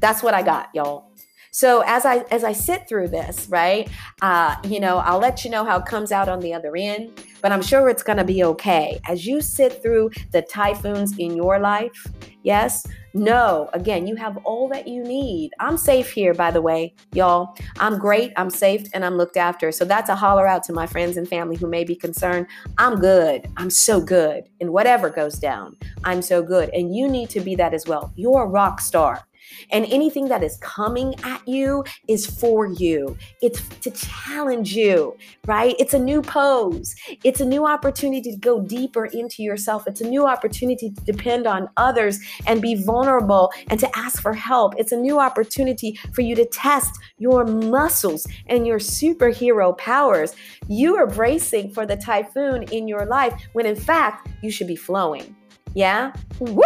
That's 0.00 0.22
what 0.22 0.34
I 0.34 0.42
got, 0.42 0.68
y'all. 0.74 1.07
So 1.50 1.82
as 1.86 2.04
I 2.04 2.18
as 2.30 2.44
I 2.44 2.52
sit 2.52 2.88
through 2.88 3.08
this, 3.08 3.48
right, 3.48 3.88
uh, 4.22 4.56
you 4.64 4.80
know, 4.80 4.98
I'll 4.98 5.18
let 5.18 5.44
you 5.44 5.50
know 5.50 5.64
how 5.64 5.78
it 5.78 5.86
comes 5.86 6.12
out 6.12 6.28
on 6.28 6.40
the 6.40 6.54
other 6.54 6.76
end. 6.76 7.24
But 7.40 7.52
I'm 7.52 7.62
sure 7.62 7.88
it's 7.88 8.02
to 8.02 8.24
be 8.24 8.42
okay 8.44 8.98
as 9.06 9.26
you 9.26 9.40
sit 9.40 9.80
through 9.80 10.10
the 10.32 10.42
typhoons 10.42 11.16
in 11.18 11.36
your 11.36 11.60
life. 11.60 12.06
Yes, 12.42 12.84
no, 13.14 13.68
again, 13.72 14.06
you 14.06 14.16
have 14.16 14.36
all 14.38 14.68
that 14.68 14.86
you 14.86 15.02
need. 15.02 15.52
I'm 15.60 15.76
safe 15.76 16.10
here, 16.10 16.34
by 16.34 16.50
the 16.50 16.62
way, 16.62 16.94
y'all. 17.12 17.56
I'm 17.78 17.98
great, 17.98 18.32
I'm 18.36 18.50
safe, 18.50 18.86
and 18.94 19.04
I'm 19.04 19.16
looked 19.16 19.36
after. 19.36 19.72
So 19.72 19.84
that's 19.84 20.08
a 20.08 20.16
holler 20.16 20.46
out 20.46 20.62
to 20.64 20.72
my 20.72 20.86
friends 20.86 21.16
and 21.16 21.28
family 21.28 21.56
who 21.56 21.66
may 21.66 21.84
be 21.84 21.94
concerned. 21.94 22.46
I'm 22.78 22.96
good. 22.96 23.48
I'm 23.56 23.70
so 23.70 24.00
good. 24.00 24.44
And 24.60 24.72
whatever 24.72 25.10
goes 25.10 25.38
down, 25.38 25.76
I'm 26.04 26.22
so 26.22 26.42
good. 26.42 26.70
And 26.70 26.94
you 26.94 27.08
need 27.08 27.30
to 27.30 27.40
be 27.40 27.54
that 27.56 27.74
as 27.74 27.86
well. 27.86 28.12
You're 28.16 28.42
a 28.42 28.46
rock 28.46 28.80
star. 28.80 29.27
And 29.70 29.84
anything 29.86 30.28
that 30.28 30.42
is 30.42 30.56
coming 30.60 31.14
at 31.24 31.46
you 31.46 31.84
is 32.08 32.26
for 32.26 32.66
you. 32.66 33.16
It's 33.42 33.62
to 33.80 33.90
challenge 33.90 34.74
you, 34.74 35.16
right? 35.46 35.74
It's 35.78 35.94
a 35.94 35.98
new 35.98 36.22
pose. 36.22 36.94
It's 37.24 37.40
a 37.40 37.44
new 37.44 37.66
opportunity 37.66 38.32
to 38.32 38.36
go 38.36 38.60
deeper 38.60 39.06
into 39.06 39.42
yourself. 39.42 39.86
It's 39.86 40.00
a 40.00 40.08
new 40.08 40.26
opportunity 40.26 40.90
to 40.90 41.04
depend 41.04 41.46
on 41.46 41.68
others 41.76 42.18
and 42.46 42.62
be 42.62 42.74
vulnerable 42.74 43.52
and 43.68 43.78
to 43.80 43.98
ask 43.98 44.22
for 44.22 44.32
help. 44.32 44.74
It's 44.78 44.92
a 44.92 44.96
new 44.96 45.18
opportunity 45.18 45.98
for 46.12 46.22
you 46.22 46.34
to 46.34 46.44
test 46.46 46.92
your 47.18 47.44
muscles 47.44 48.26
and 48.46 48.66
your 48.66 48.78
superhero 48.78 49.76
powers. 49.76 50.34
You 50.68 50.96
are 50.96 51.06
bracing 51.06 51.72
for 51.72 51.86
the 51.86 51.96
typhoon 51.96 52.64
in 52.64 52.88
your 52.88 53.06
life 53.06 53.34
when 53.52 53.66
in 53.66 53.76
fact 53.76 54.28
you 54.42 54.50
should 54.50 54.66
be 54.66 54.76
flowing. 54.76 55.34
Yeah? 55.74 56.12
Woo! 56.40 56.62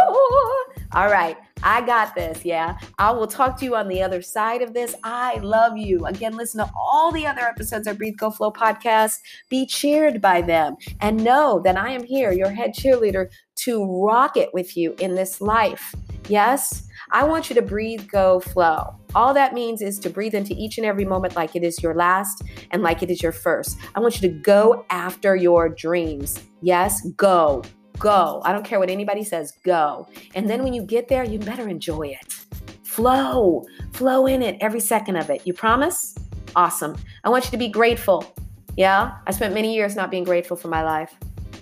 All 0.92 1.08
right. 1.08 1.36
I 1.62 1.84
got 1.84 2.14
this. 2.14 2.44
Yeah. 2.44 2.78
I 2.98 3.10
will 3.12 3.26
talk 3.26 3.58
to 3.58 3.64
you 3.64 3.76
on 3.76 3.88
the 3.88 4.02
other 4.02 4.22
side 4.22 4.62
of 4.62 4.74
this. 4.74 4.94
I 5.04 5.38
love 5.38 5.76
you. 5.76 6.04
Again, 6.06 6.36
listen 6.36 6.64
to 6.64 6.70
all 6.76 7.12
the 7.12 7.26
other 7.26 7.42
episodes 7.42 7.86
of 7.86 7.98
Breathe 7.98 8.16
Go 8.16 8.30
Flow 8.30 8.50
podcast. 8.50 9.18
Be 9.48 9.66
cheered 9.66 10.20
by 10.20 10.42
them 10.42 10.76
and 11.00 11.22
know 11.22 11.60
that 11.64 11.76
I 11.76 11.90
am 11.90 12.04
here, 12.04 12.32
your 12.32 12.50
head 12.50 12.74
cheerleader, 12.74 13.28
to 13.56 13.84
rock 14.04 14.36
it 14.36 14.50
with 14.52 14.76
you 14.76 14.94
in 14.98 15.14
this 15.14 15.40
life. 15.40 15.94
Yes. 16.28 16.88
I 17.10 17.24
want 17.24 17.50
you 17.50 17.54
to 17.56 17.62
breathe, 17.62 18.08
go, 18.08 18.40
flow. 18.40 18.94
All 19.14 19.34
that 19.34 19.52
means 19.52 19.82
is 19.82 19.98
to 20.00 20.10
breathe 20.10 20.34
into 20.34 20.54
each 20.54 20.78
and 20.78 20.86
every 20.86 21.04
moment 21.04 21.36
like 21.36 21.54
it 21.54 21.62
is 21.62 21.82
your 21.82 21.94
last 21.94 22.42
and 22.70 22.82
like 22.82 23.02
it 23.02 23.10
is 23.10 23.22
your 23.22 23.32
first. 23.32 23.76
I 23.94 24.00
want 24.00 24.20
you 24.20 24.28
to 24.28 24.34
go 24.34 24.86
after 24.88 25.36
your 25.36 25.68
dreams. 25.68 26.42
Yes, 26.62 27.06
go 27.16 27.62
go. 27.98 28.42
I 28.44 28.52
don't 28.52 28.64
care 28.64 28.78
what 28.78 28.90
anybody 28.90 29.24
says, 29.24 29.52
go. 29.64 30.08
And 30.34 30.48
then 30.48 30.62
when 30.62 30.74
you 30.74 30.82
get 30.82 31.08
there, 31.08 31.24
you 31.24 31.38
better 31.38 31.68
enjoy 31.68 32.08
it. 32.08 32.32
Flow, 32.82 33.64
flow 33.92 34.26
in 34.26 34.42
it 34.42 34.56
every 34.60 34.80
second 34.80 35.16
of 35.16 35.30
it. 35.30 35.46
You 35.46 35.54
promise? 35.54 36.14
Awesome. 36.54 36.96
I 37.24 37.30
want 37.30 37.44
you 37.44 37.50
to 37.52 37.56
be 37.56 37.68
grateful. 37.68 38.34
Yeah, 38.76 39.16
I 39.26 39.32
spent 39.32 39.54
many 39.54 39.74
years 39.74 39.96
not 39.96 40.10
being 40.10 40.24
grateful 40.24 40.56
for 40.56 40.68
my 40.68 40.82
life. 40.82 41.14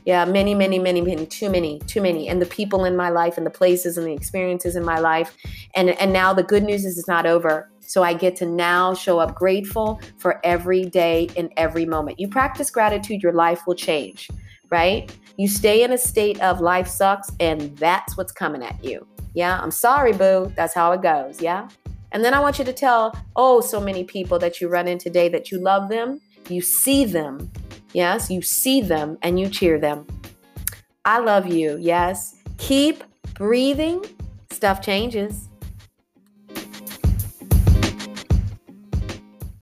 Yeah, 0.05 0.25
many, 0.25 0.55
many, 0.55 0.79
many, 0.79 1.01
many, 1.01 1.27
too 1.27 1.51
many, 1.51 1.79
too 1.81 2.01
many. 2.01 2.29
And 2.29 2.41
the 2.41 2.47
people 2.47 2.85
in 2.85 2.97
my 2.97 3.11
life 3.11 3.37
and 3.37 3.47
the 3.47 3.51
places 3.51 3.99
and 3.99 4.07
the 4.07 4.13
experiences 4.13 4.75
in 4.75 4.85
my 4.85 4.99
life. 4.99 5.37
And 5.75 5.91
and 6.01 6.13
now 6.13 6.33
the 6.33 6.43
good 6.43 6.63
news 6.63 6.85
is 6.85 6.99
it's 6.99 7.09
not 7.09 7.27
over. 7.27 7.71
So 7.81 8.03
I 8.05 8.15
get 8.15 8.37
to 8.37 8.47
now 8.47 8.95
show 8.95 9.19
up 9.19 9.35
grateful 9.35 10.01
for 10.17 10.41
every 10.45 10.85
day 10.85 11.29
in 11.35 11.51
every 11.57 11.85
moment. 11.85 12.21
You 12.21 12.29
practice 12.29 12.71
gratitude, 12.71 13.23
your 13.23 13.33
life 13.33 13.63
will 13.67 13.75
change, 13.75 14.31
right? 14.71 15.13
You 15.41 15.49
stay 15.49 15.83
in 15.83 15.93
a 15.93 15.97
state 15.97 16.39
of 16.43 16.61
life 16.61 16.87
sucks, 16.87 17.33
and 17.41 17.75
that's 17.79 18.15
what's 18.15 18.31
coming 18.31 18.63
at 18.63 18.85
you. 18.85 19.07
Yeah, 19.33 19.59
I'm 19.59 19.71
sorry, 19.71 20.13
boo. 20.13 20.53
That's 20.55 20.75
how 20.75 20.93
it 20.93 21.01
goes. 21.01 21.41
Yeah. 21.41 21.67
And 22.13 22.23
then 22.23 22.35
I 22.35 22.41
want 22.41 22.59
you 22.59 22.65
to 22.67 22.75
tell, 22.75 23.17
oh, 23.37 23.63
so 23.63 23.81
many 23.81 24.05
people 24.05 24.39
that 24.39 24.61
you 24.61 24.69
run 24.69 24.87
in 24.87 24.99
today 24.99 25.31
that 25.31 25.51
you 25.51 25.59
love 25.59 25.89
them, 25.89 26.21
you 26.51 26.61
see 26.61 27.07
them. 27.07 27.51
Yes, 27.95 28.31
you 28.31 28.43
see 28.43 28.83
them 28.83 29.17
and 29.23 29.41
you 29.41 29.49
cheer 29.49 29.79
them. 29.79 30.07
I 31.07 31.21
love 31.21 31.47
you. 31.47 31.79
Yes. 31.81 32.37
Keep 32.59 33.03
breathing. 33.33 34.05
Stuff 34.51 34.83
changes. 34.83 35.49